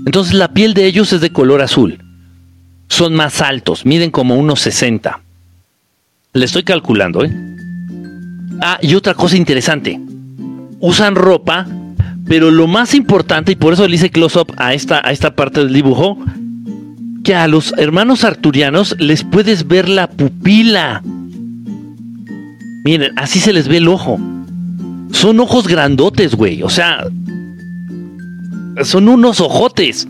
[0.07, 1.99] Entonces la piel de ellos es de color azul.
[2.89, 5.20] Son más altos, miden como unos 60.
[6.33, 7.33] Le estoy calculando, ¿eh?
[8.61, 9.99] Ah, y otra cosa interesante.
[10.81, 11.66] Usan ropa,
[12.27, 15.61] pero lo más importante, y por eso le hice close-up a esta, a esta parte
[15.61, 16.18] del dibujo,
[17.25, 21.03] que a los hermanos arturianos les puedes ver la pupila.
[22.85, 24.20] Miren, así se les ve el ojo.
[25.11, 26.62] Son ojos grandotes, güey.
[26.62, 27.07] O sea,
[28.83, 30.07] son unos ojotes.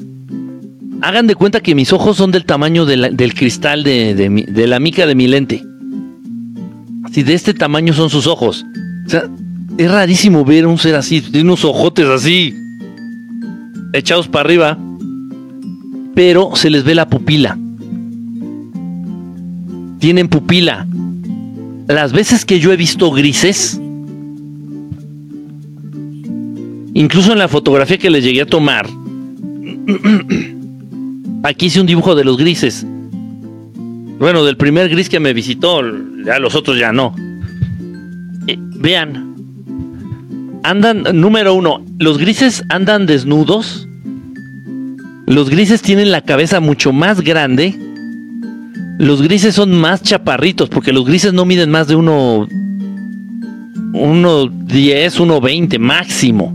[1.02, 5.06] Hagan de cuenta que mis ojos son del tamaño del cristal de, de, la mica
[5.06, 5.62] de mi lente.
[7.12, 8.64] Si de este tamaño son sus ojos.
[9.06, 9.30] O sea,
[9.78, 12.54] es rarísimo ver un ser así, de unos ojotes así,
[13.92, 14.78] echados para arriba,
[16.14, 17.58] pero se les ve la pupila.
[19.98, 20.86] Tienen pupila.
[21.88, 23.80] Las veces que yo he visto grises,
[26.94, 28.88] incluso en la fotografía que les llegué a tomar,
[31.42, 32.86] aquí hice un dibujo de los grises.
[34.18, 35.82] Bueno, del primer gris que me visitó,
[36.24, 37.14] ya los otros ya no.
[38.46, 39.34] Eh, vean,
[40.62, 43.88] andan, número uno, los grises andan desnudos.
[45.26, 47.74] Los grises tienen la cabeza mucho más grande.
[48.98, 52.46] Los grises son más chaparritos, porque los grises no miden más de uno.
[53.94, 56.52] Uno 10, uno 20 máximo.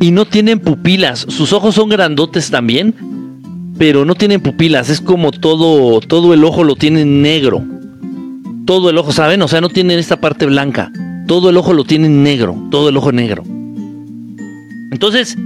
[0.00, 1.26] Y no tienen pupilas.
[1.28, 2.94] Sus ojos son grandotes también,
[3.78, 4.88] pero no tienen pupilas.
[4.88, 7.62] Es como todo, todo el ojo lo tienen negro.
[8.64, 9.42] Todo el ojo, ¿saben?
[9.42, 10.90] O sea, no tienen esta parte blanca.
[11.26, 12.56] Todo el ojo lo tienen negro.
[12.70, 13.42] Todo el ojo negro.
[14.90, 15.36] Entonces,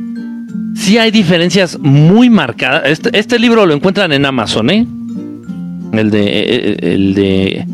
[0.78, 2.82] sí hay diferencias muy marcadas.
[2.86, 4.86] Este, este libro lo encuentran en Amazon, ¿eh?
[5.92, 7.66] El de, eh, eh, el de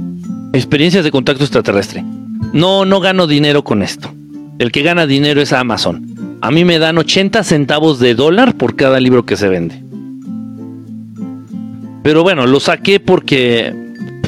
[0.52, 2.04] experiencias de contacto extraterrestre.
[2.52, 4.12] No, no gano dinero con esto.
[4.58, 6.38] El que gana dinero es Amazon.
[6.40, 9.82] A mí me dan 80 centavos de dólar por cada libro que se vende.
[12.02, 13.74] Pero bueno, lo saqué porque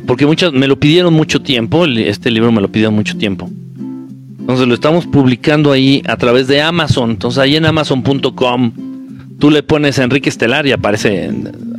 [0.07, 3.51] porque muchas me lo pidieron mucho tiempo, este libro me lo pidieron mucho tiempo.
[4.47, 7.11] Entonces lo estamos publicando ahí a través de Amazon.
[7.11, 8.73] Entonces ahí en amazon.com
[9.41, 11.31] tú le pones Enrique Estelar y aparece.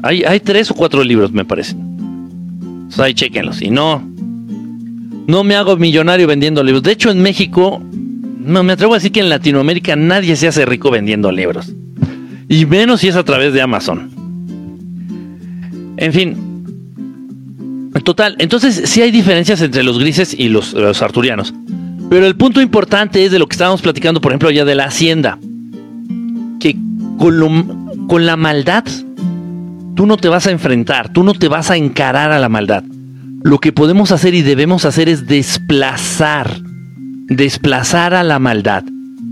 [0.03, 1.80] Hay, tres o cuatro libros, me parecen.
[2.61, 3.61] Entonces ahí chequenlos.
[3.61, 4.05] Y no,
[5.28, 6.84] no me hago millonario vendiendo libros.
[6.84, 7.82] De hecho, en México
[8.47, 11.74] no, me atrevo a decir que en Latinoamérica nadie se hace rico vendiendo libros.
[12.49, 14.09] Y menos si es a través de Amazon.
[15.95, 16.43] En fin.
[18.03, 21.53] Total, entonces sí hay diferencias entre los grises y los, arturianos.
[22.10, 24.86] Pero el punto importante es de lo que estábamos platicando, por ejemplo, ya de la
[24.86, 25.38] hacienda.
[26.60, 26.76] Que
[27.18, 28.86] con, con la maldad,
[29.95, 32.84] tú no te vas a enfrentar, tú no te vas a encarar a la maldad.
[33.43, 36.62] Lo que podemos hacer y debemos hacer es desplazar
[37.28, 38.84] desplazar a la maldad,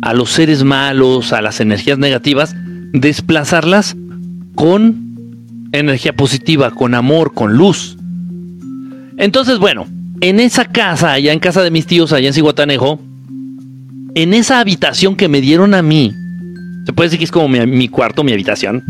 [0.01, 2.55] a los seres malos, a las energías negativas,
[2.93, 3.95] desplazarlas
[4.53, 7.97] con energía positiva, con amor, con luz.
[9.17, 9.87] Entonces, bueno,
[10.21, 12.99] en esa casa, allá en casa de mis tíos, allá en Cihuatanejo,
[14.15, 16.13] en esa habitación que me dieron a mí,
[16.85, 18.83] se puede decir que es como mi, mi cuarto, mi habitación,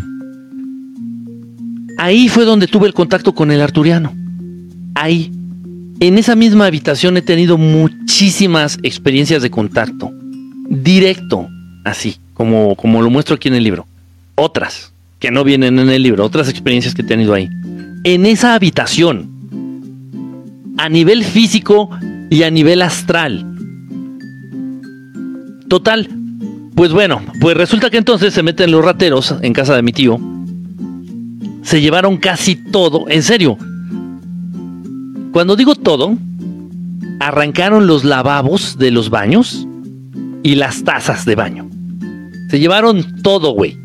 [1.98, 4.14] ahí fue donde tuve el contacto con el arturiano.
[4.94, 5.32] Ahí,
[6.00, 10.12] en esa misma habitación he tenido muchísimas experiencias de contacto.
[10.70, 11.48] Directo,
[11.84, 13.88] así, como, como lo muestro aquí en el libro.
[14.36, 17.50] Otras, que no vienen en el libro, otras experiencias que he tenido ahí.
[18.04, 19.35] En esa habitación,
[20.78, 21.90] a nivel físico
[22.30, 23.46] y a nivel astral.
[25.68, 26.10] Total,
[26.76, 30.20] pues bueno, pues resulta que entonces se meten los rateros en casa de mi tío.
[31.64, 33.58] Se llevaron casi todo, en serio,
[35.32, 36.18] cuando digo todo,
[37.20, 39.68] arrancaron los lavabos de los baños
[40.44, 41.70] y las tazas de baño.
[42.50, 43.78] Se llevaron todo, güey.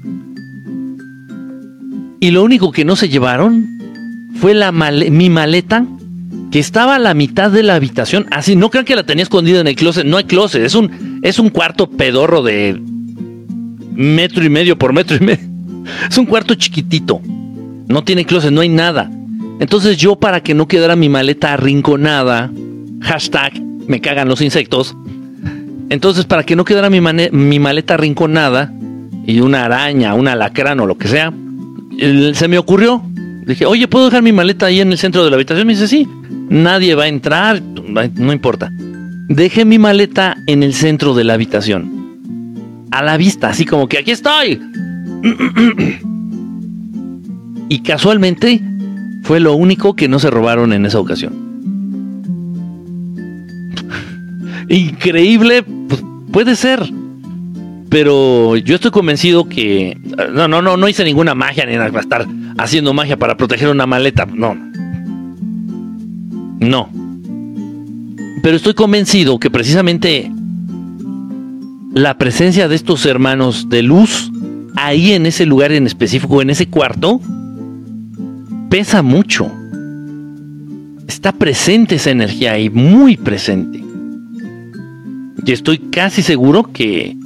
[2.20, 3.66] Y lo único que no se llevaron
[4.34, 5.86] fue la mi maleta
[6.50, 8.26] que estaba a la mitad de la habitación.
[8.30, 10.04] Así, no crean que la tenía escondida en el closet.
[10.04, 12.80] No hay closet, es un, es un cuarto pedorro de
[13.92, 15.50] metro y medio por metro y medio.
[16.08, 17.20] Es un cuarto chiquitito.
[17.88, 19.10] No tiene closet, no hay nada.
[19.60, 22.50] Entonces yo para que no quedara mi maleta arrinconada,
[23.00, 24.94] hashtag me cagan los insectos.
[25.88, 28.72] Entonces para que no quedara mi, mi maleta arrinconada
[29.26, 31.32] y una araña, un alacrán o lo que sea,
[32.34, 33.02] se me ocurrió.
[33.46, 35.66] Dije, oye, ¿puedo dejar mi maleta ahí en el centro de la habitación?
[35.66, 36.06] Me dice, sí,
[36.50, 38.70] nadie va a entrar, no importa.
[39.28, 42.86] Dejé mi maleta en el centro de la habitación.
[42.90, 44.60] A la vista, así como que aquí estoy.
[47.68, 48.60] y casualmente
[49.22, 51.32] fue lo único que no se robaron en esa ocasión.
[54.68, 56.80] Increíble, pues, puede ser.
[57.88, 59.96] Pero yo estoy convencido que.
[60.32, 62.00] No, no, no, no hice ninguna magia ni nada.
[62.00, 62.26] Estar
[62.58, 64.26] haciendo magia para proteger una maleta.
[64.26, 64.56] No.
[66.60, 66.88] No.
[68.42, 70.30] Pero estoy convencido que precisamente
[71.92, 74.30] la presencia de estos hermanos de luz
[74.76, 77.20] ahí en ese lugar en específico, en ese cuarto,
[78.70, 79.50] pesa mucho.
[81.08, 83.82] Está presente esa energía ahí, muy presente.
[85.44, 87.16] Y estoy casi seguro que,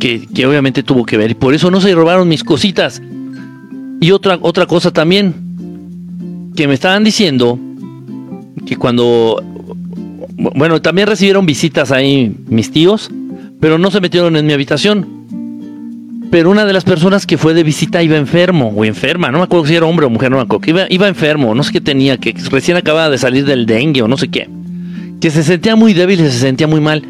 [0.00, 1.30] que, obviamente tuvo que ver.
[1.30, 3.00] Y por eso no se robaron mis cositas.
[4.00, 7.58] Y otra, otra cosa también, que me estaban diciendo
[8.70, 9.42] que cuando...
[10.36, 13.10] Bueno, también recibieron visitas ahí mis tíos,
[13.58, 15.08] pero no se metieron en mi habitación.
[16.30, 19.44] Pero una de las personas que fue de visita iba enfermo o enferma, no me
[19.44, 21.80] acuerdo si era hombre o mujer, no me acuerdo, iba, iba enfermo, no sé qué
[21.80, 24.48] tenía, que recién acababa de salir del dengue o no sé qué,
[25.20, 27.02] que se sentía muy débil y se sentía muy mal,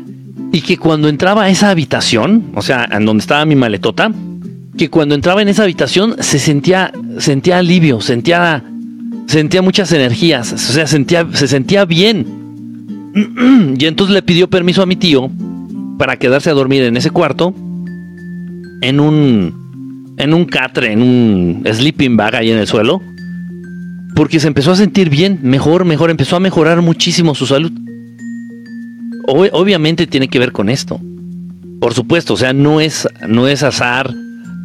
[0.53, 4.11] y que cuando entraba a esa habitación, o sea, en donde estaba mi maletota,
[4.79, 8.65] que cuando entraba en esa habitación se sentía, sentía alivio, sentía,
[9.31, 12.27] sentía muchas energías, o sea, sentía, se sentía bien.
[13.79, 15.31] Y entonces le pidió permiso a mi tío
[15.99, 17.55] para quedarse a dormir en ese cuarto
[18.83, 23.01] en un, en un catre, en un sleeping bag ahí en el suelo,
[24.15, 27.73] porque se empezó a sentir bien, mejor, mejor, empezó a mejorar muchísimo su salud.
[29.27, 31.01] obviamente tiene que ver con esto.
[31.81, 34.13] Por supuesto, o sea, no es, no es azar,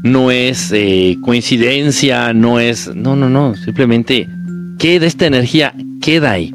[0.03, 2.93] no es eh, coincidencia, no es...
[2.93, 4.27] No, no, no, simplemente
[4.79, 6.53] queda esta energía, queda ahí.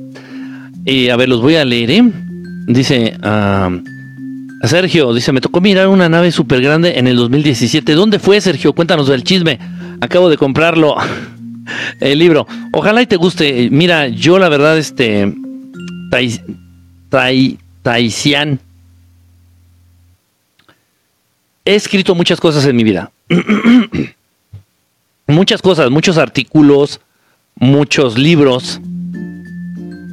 [1.10, 2.12] A ver, los voy a leer, ¿eh?
[2.66, 3.16] Dice...
[3.22, 3.70] Ah,
[4.62, 7.94] Sergio dice, me tocó mirar una nave súper grande en el 2017.
[7.94, 8.74] ¿Dónde fue, Sergio?
[8.74, 9.58] Cuéntanos del chisme.
[10.00, 10.96] Acabo de comprarlo.
[12.00, 12.46] el libro.
[12.72, 13.68] Ojalá y te guste.
[13.70, 15.32] Mira, yo la verdad, este...
[17.82, 18.60] Taisian.
[21.64, 23.10] He escrito muchas cosas en mi vida.
[25.26, 27.00] muchas cosas, muchos artículos,
[27.60, 28.80] muchos libros.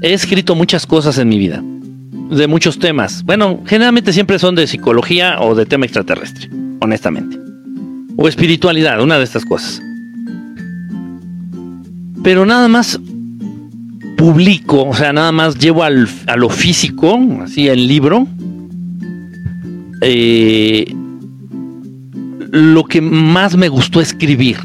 [0.01, 1.63] He escrito muchas cosas en mi vida
[2.29, 3.23] de muchos temas.
[3.23, 6.49] Bueno, generalmente siempre son de psicología o de tema extraterrestre,
[6.81, 7.37] honestamente.
[8.17, 9.81] O espiritualidad, una de estas cosas.
[12.23, 12.99] Pero nada más
[14.17, 18.27] publico, o sea, nada más llevo al, a lo físico, así el libro,
[20.01, 20.93] eh,
[22.51, 24.57] lo que más me gustó escribir.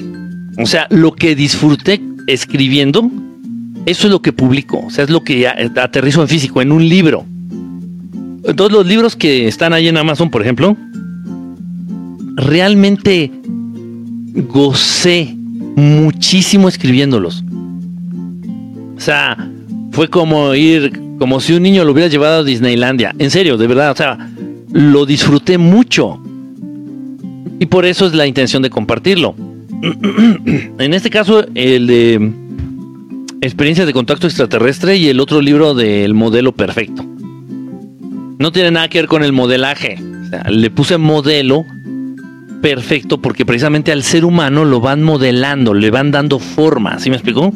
[0.58, 3.10] O sea, lo que disfruté escribiendo,
[3.86, 4.80] eso es lo que publico.
[4.86, 7.24] O sea, es lo que aterrizo en físico, en un libro.
[8.56, 10.76] Todos los libros que están ahí en Amazon, por ejemplo,
[12.36, 13.30] realmente
[14.34, 15.34] gocé
[15.76, 17.44] muchísimo escribiéndolos.
[18.96, 19.36] O sea,
[19.92, 23.14] fue como ir, como si un niño lo hubiera llevado a Disneylandia.
[23.18, 24.30] En serio, de verdad, o sea,
[24.72, 26.20] lo disfruté mucho.
[27.58, 29.34] Y por eso es la intención de compartirlo.
[29.82, 32.32] En este caso, el de
[33.40, 37.04] experiencia de contacto extraterrestre y el otro libro del modelo perfecto
[38.42, 39.98] no tiene nada que ver con el modelaje.
[40.48, 41.64] le puse modelo
[42.60, 46.98] perfecto porque precisamente al ser humano lo van modelando, le van dando forma.
[46.98, 47.52] ¿Sí me explicó?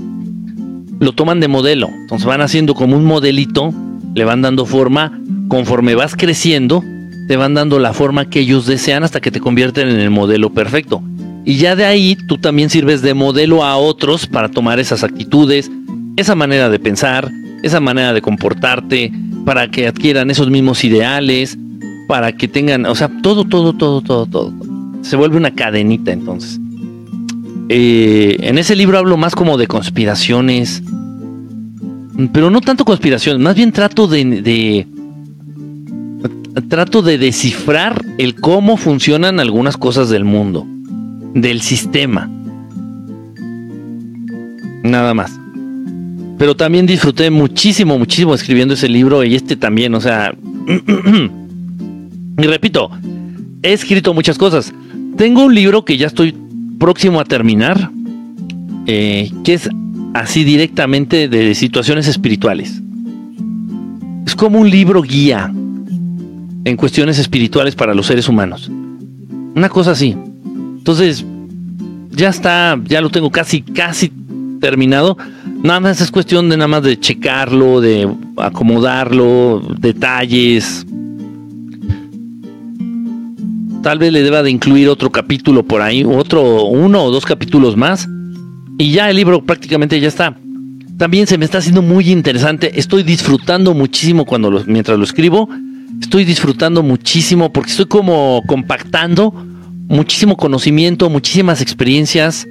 [1.00, 1.88] Lo toman de modelo.
[1.88, 3.74] Entonces van haciendo como un modelito,
[4.14, 5.20] le van dando forma.
[5.48, 6.84] Conforme vas creciendo,
[7.26, 10.50] te van dando la forma que ellos desean hasta que te convierten en el modelo
[10.50, 11.02] perfecto.
[11.46, 15.70] Y ya de ahí tú también sirves de modelo a otros para tomar esas actitudes,
[16.16, 17.30] esa manera de pensar,
[17.62, 19.12] esa manera de comportarte,
[19.44, 21.56] para que adquieran esos mismos ideales,
[22.08, 24.52] para que tengan, o sea, todo, todo, todo, todo, todo.
[25.02, 26.58] Se vuelve una cadenita entonces.
[27.68, 30.82] Eh, en ese libro hablo más como de conspiraciones,
[32.32, 34.84] pero no tanto conspiraciones, más bien trato de,
[36.68, 40.66] trato de descifrar el cómo funcionan algunas cosas del mundo,
[41.36, 42.28] del sistema.
[44.82, 45.38] Nada más.
[46.38, 50.34] Pero también disfruté muchísimo, muchísimo escribiendo ese libro y este también, o sea...
[52.38, 52.90] y repito,
[53.62, 54.72] he escrito muchas cosas.
[55.16, 56.34] Tengo un libro que ya estoy
[56.78, 57.90] próximo a terminar,
[58.86, 59.68] eh, que es
[60.14, 62.82] así directamente de situaciones espirituales.
[64.26, 65.52] Es como un libro guía
[66.64, 68.70] en cuestiones espirituales para los seres humanos.
[69.54, 70.16] Una cosa así.
[70.86, 71.24] Entonces,
[72.12, 74.12] ya está, ya lo tengo casi, casi
[74.60, 75.18] terminado.
[75.64, 80.86] Nada más es cuestión de nada más de checarlo, de acomodarlo, detalles.
[83.82, 87.76] Tal vez le deba de incluir otro capítulo por ahí, otro, uno o dos capítulos
[87.76, 88.08] más.
[88.78, 90.36] Y ya el libro prácticamente ya está.
[90.98, 92.78] También se me está haciendo muy interesante.
[92.78, 95.48] Estoy disfrutando muchísimo cuando mientras lo escribo.
[96.00, 99.34] Estoy disfrutando muchísimo porque estoy como compactando
[99.88, 102.46] muchísimo conocimiento, muchísimas experiencias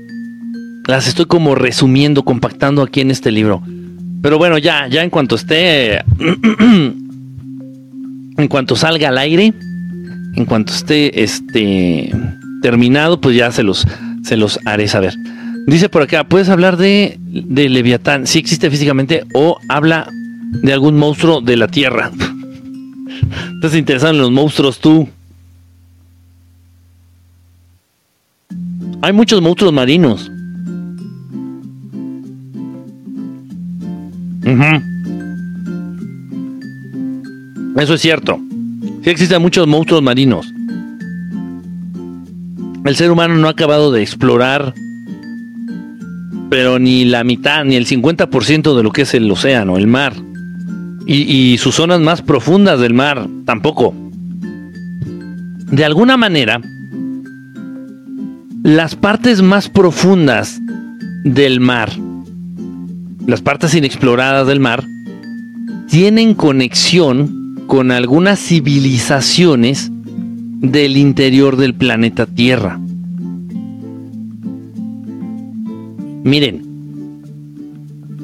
[0.88, 3.62] las estoy como resumiendo, compactando aquí en este libro.
[4.22, 5.96] Pero bueno, ya, ya en cuanto esté,
[8.38, 9.54] en cuanto salga al aire,
[10.36, 12.12] en cuanto esté este
[12.62, 13.88] terminado, pues ya se los,
[14.24, 15.16] se los haré saber.
[15.68, 18.28] Dice por acá, ¿puedes hablar de, Leviatán?
[18.28, 20.08] Si existe físicamente o habla
[20.62, 22.12] de algún monstruo de la Tierra.
[23.56, 25.10] ¿Estás interesado en los monstruos tú?
[29.06, 30.32] Hay muchos monstruos marinos.
[37.78, 38.40] Eso es cierto.
[39.04, 40.52] Sí existen muchos monstruos marinos.
[42.84, 44.74] El ser humano no ha acabado de explorar,
[46.50, 50.14] pero ni la mitad, ni el 50% de lo que es el océano, el mar.
[51.06, 53.94] Y, y sus zonas más profundas del mar, tampoco.
[55.70, 56.60] De alguna manera,
[58.66, 60.60] las partes más profundas
[61.24, 61.92] del mar
[63.28, 64.84] las partes inexploradas del mar,
[65.88, 72.80] tienen conexión con algunas civilizaciones del interior del planeta Tierra.
[76.24, 76.62] Miren,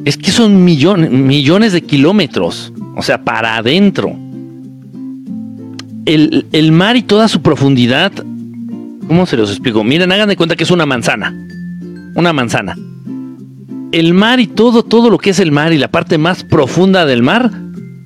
[0.06, 4.16] es que son millones, millones de kilómetros, o sea, para adentro.
[6.06, 8.12] El, el, mar y toda su profundidad,
[9.12, 9.84] ¿cómo se los explico?
[9.84, 11.36] Miren, hagan de cuenta que es una manzana.
[12.16, 12.76] Una manzana
[13.92, 17.06] el mar y todo, todo lo que es el mar y la parte más profunda
[17.06, 17.52] del mar,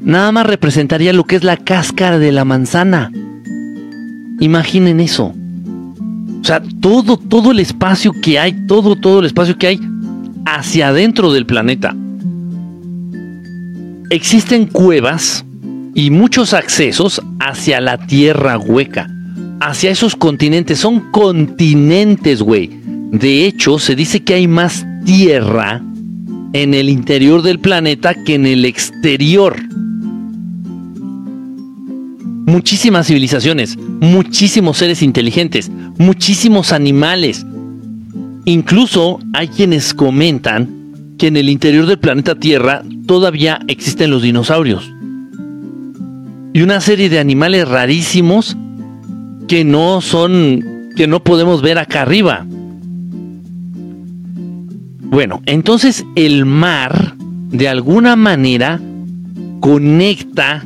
[0.01, 3.11] nada más representaría lo que es la cáscara de la manzana.
[4.39, 5.33] Imaginen eso.
[6.41, 9.79] O sea, todo, todo el espacio que hay, todo, todo el espacio que hay
[10.45, 11.95] hacia adentro del planeta.
[14.09, 15.45] Existen cuevas
[15.93, 19.07] y muchos accesos hacia la tierra hueca,
[19.59, 20.79] hacia esos continentes.
[20.79, 22.69] Son continentes, güey.
[23.11, 25.81] De hecho, se dice que hay más tierra
[26.53, 29.55] en el interior del planeta que en el exterior.
[32.47, 37.45] Muchísimas civilizaciones, muchísimos seres inteligentes, muchísimos animales.
[38.45, 44.91] Incluso hay quienes comentan que en el interior del planeta Tierra todavía existen los dinosaurios.
[46.53, 48.55] Y una serie de animales rarísimos
[49.47, 52.45] que no son, que no podemos ver acá arriba.
[55.01, 58.81] Bueno, entonces el mar, de alguna manera,
[59.59, 60.63] conecta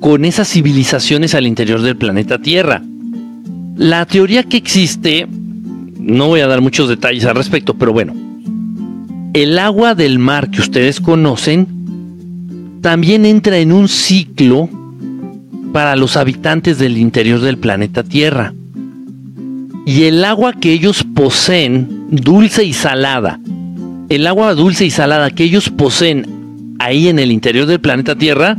[0.00, 2.82] con esas civilizaciones al interior del planeta Tierra.
[3.76, 5.26] La teoría que existe,
[5.98, 8.14] no voy a dar muchos detalles al respecto, pero bueno,
[9.32, 14.68] el agua del mar que ustedes conocen también entra en un ciclo
[15.72, 18.52] para los habitantes del interior del planeta Tierra.
[19.86, 23.40] Y el agua que ellos poseen, dulce y salada,
[24.08, 28.56] el agua dulce y salada que ellos poseen ahí en el interior del planeta Tierra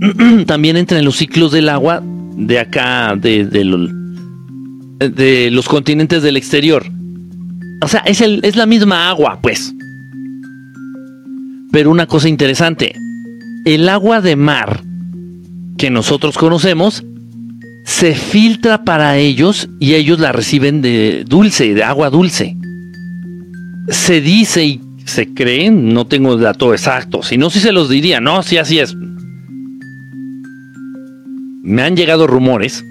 [0.46, 2.02] también entra en los ciclos del agua
[2.36, 3.60] de acá, de,
[5.50, 6.84] los continentes del exterior.
[7.80, 9.74] O sea, es la misma agua, pues.
[11.72, 12.94] Pero una cosa interesante,
[13.64, 14.82] el agua de mar
[15.78, 17.04] que nosotros conocemos
[17.84, 22.56] se filtra para ellos y ellos la reciben de dulce, de agua dulce
[23.88, 27.88] se dice y se cree, no tengo el dato exacto, si no, sí se los
[27.88, 28.94] diría, no, sí, así es.
[31.62, 32.84] Me han llegado rumores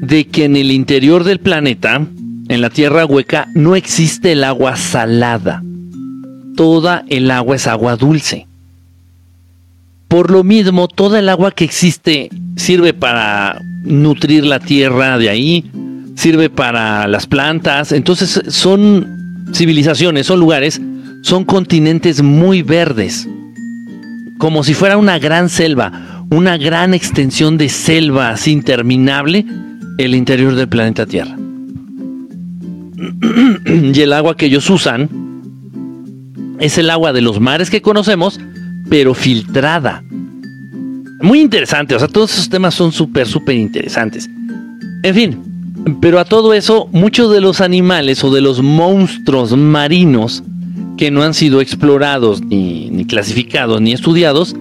[0.00, 2.06] de que en el interior del planeta,
[2.48, 5.62] en la Tierra hueca, no existe el agua salada.
[6.56, 8.46] Toda el agua es agua dulce.
[10.12, 15.64] Por lo mismo, toda el agua que existe sirve para nutrir la tierra de ahí,
[16.16, 17.92] sirve para las plantas.
[17.92, 20.82] Entonces son civilizaciones, son lugares,
[21.22, 23.26] son continentes muy verdes.
[24.36, 29.46] Como si fuera una gran selva, una gran extensión de selva interminable
[29.96, 31.38] el interior del planeta Tierra.
[33.94, 35.08] y el agua que ellos usan
[36.60, 38.38] es el agua de los mares que conocemos,
[38.92, 40.04] pero filtrada.
[41.22, 44.28] Muy interesante, o sea, todos esos temas son súper, súper interesantes.
[45.02, 45.38] En fin,
[46.02, 50.42] pero a todo eso, muchos de los animales o de los monstruos marinos
[50.98, 54.54] que no han sido explorados, ni, clasificados, ni estudiados,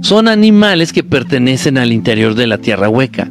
[0.00, 3.30] son animales que pertenecen al interior de la Tierra hueca.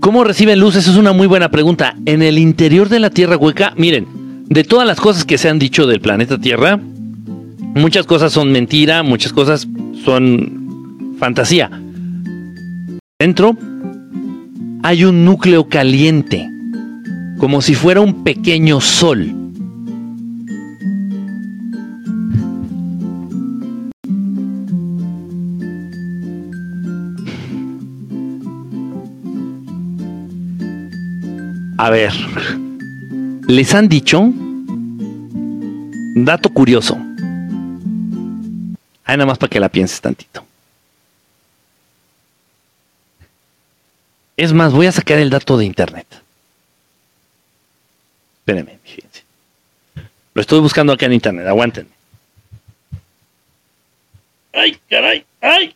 [0.00, 0.74] ¿Cómo reciben luz?
[0.74, 1.94] Esa es una muy buena pregunta.
[2.06, 4.08] En el interior de la Tierra hueca, miren,
[4.48, 6.80] de todas las cosas que se han dicho del planeta Tierra,
[7.74, 9.68] muchas cosas son mentira, muchas cosas
[10.04, 11.70] son fantasía.
[13.18, 13.56] Dentro
[14.82, 16.48] hay un núcleo caliente,
[17.38, 19.34] como si fuera un pequeño sol.
[31.76, 32.12] A ver,
[33.48, 34.32] les han dicho,
[36.14, 36.96] dato curioso,
[39.04, 40.44] Ahí nada más para que la pienses tantito.
[44.36, 46.06] Es más, voy a sacar el dato de internet.
[48.38, 49.22] Espérenme, fíjense.
[50.34, 51.90] Lo estoy buscando acá en internet, aguántenme.
[54.52, 55.24] ¡Ay, caray!
[55.40, 55.74] ¡Ay!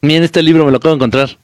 [0.00, 1.36] Miren, este libro me lo acabo de encontrar.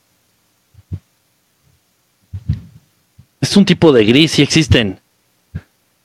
[3.41, 5.02] Es un tipo de gris, sí existen.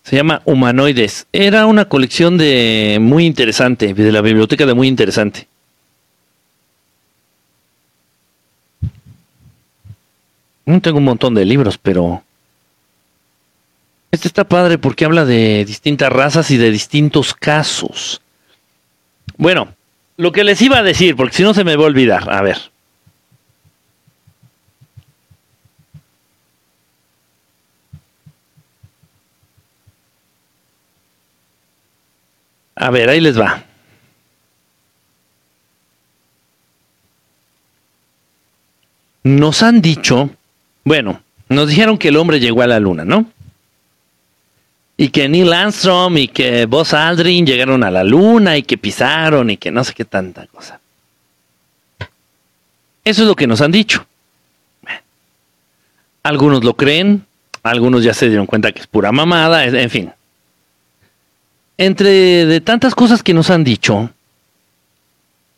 [0.08, 1.28] Se llama Humanoides.
[1.34, 5.49] Era una colección de muy interesante, de la biblioteca de muy interesante.
[10.64, 12.24] Tengo un montón de libros, pero
[14.10, 18.22] este está padre porque habla de distintas razas y de distintos casos.
[19.36, 19.74] Bueno,
[20.16, 22.34] lo que les iba a decir, porque si no se me va a olvidar.
[22.34, 22.72] A ver.
[32.80, 33.63] A ver, ahí les va.
[39.23, 40.30] Nos han dicho,
[40.84, 43.25] bueno, nos dijeron que el hombre llegó a la luna, ¿no?
[44.95, 49.49] Y que Neil Armstrong y que Buzz Aldrin llegaron a la luna y que pisaron
[49.49, 50.80] y que no sé qué tanta cosa.
[53.03, 54.05] Eso es lo que nos han dicho.
[56.23, 57.25] Algunos lo creen,
[57.63, 60.11] algunos ya se dieron cuenta que es pura mamada, en fin
[61.78, 64.09] entre de tantas cosas que nos han dicho,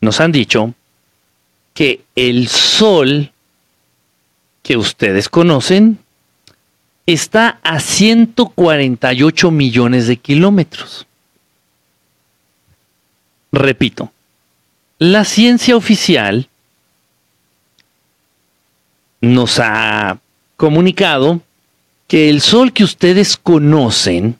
[0.01, 0.74] nos han dicho
[1.74, 3.32] que el Sol
[4.63, 5.99] que ustedes conocen
[7.05, 11.07] está a 148 millones de kilómetros.
[13.51, 14.11] Repito,
[14.99, 16.49] la ciencia oficial
[19.22, 20.20] nos ha
[20.55, 21.41] comunicado
[22.07, 24.38] que el Sol que ustedes conocen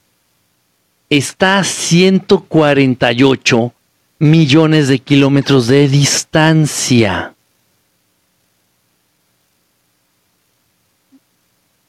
[1.10, 3.73] está a 148
[4.19, 7.34] millones de kilómetros de distancia.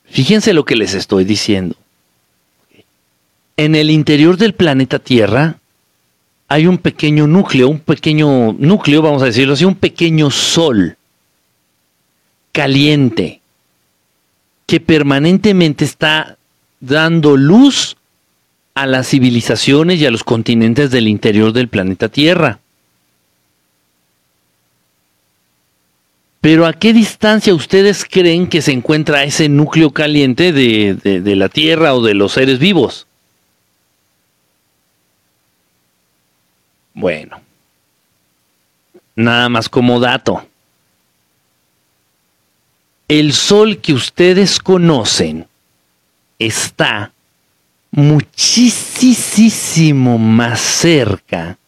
[0.05, 1.77] Fíjense lo que les estoy diciendo.
[3.57, 5.57] En el interior del planeta Tierra
[6.49, 10.97] hay un pequeño núcleo, un pequeño núcleo, vamos a decirlo así, un pequeño sol
[12.53, 13.41] caliente
[14.67, 16.37] que permanentemente está
[16.81, 17.97] dando luz
[18.75, 22.61] a las civilizaciones y a los continentes del interior del planeta Tierra.
[26.41, 31.95] Pero ¿a qué distancia ustedes creen que se encuentra ese núcleo caliente de, la Tierra
[31.95, 33.07] o de los seres vivos?
[36.95, 37.41] Bueno,
[39.15, 40.47] nada más como dato.
[43.07, 45.47] El Sol que ustedes conocen
[46.39, 47.13] está
[47.93, 48.99] muchísimo
[50.19, 51.59] más cerca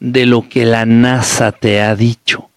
[0.00, 2.48] de lo que la NASA te ha dicho.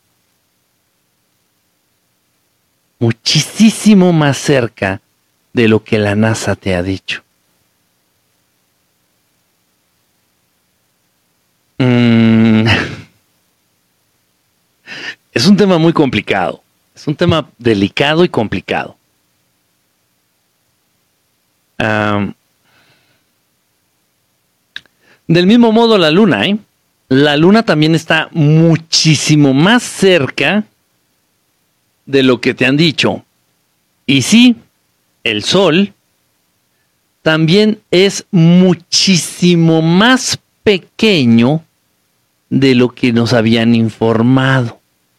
[3.00, 5.02] Muchísimo más cerca
[5.54, 7.24] de lo que la NASA te ha dicho.
[11.78, 12.66] Mm.
[15.34, 16.64] Es un tema muy complicado.
[16.96, 18.96] Es un tema delicado y complicado.
[25.28, 26.58] Del mismo modo la luna, ¿eh?
[27.08, 30.66] La luna también está muchísimo más cerca
[32.06, 33.24] de lo que te han dicho.
[34.06, 34.56] Y sí,
[35.24, 35.94] el sol
[37.22, 41.64] también es muchísimo más pequeño
[42.50, 44.75] de lo que nos habían informado.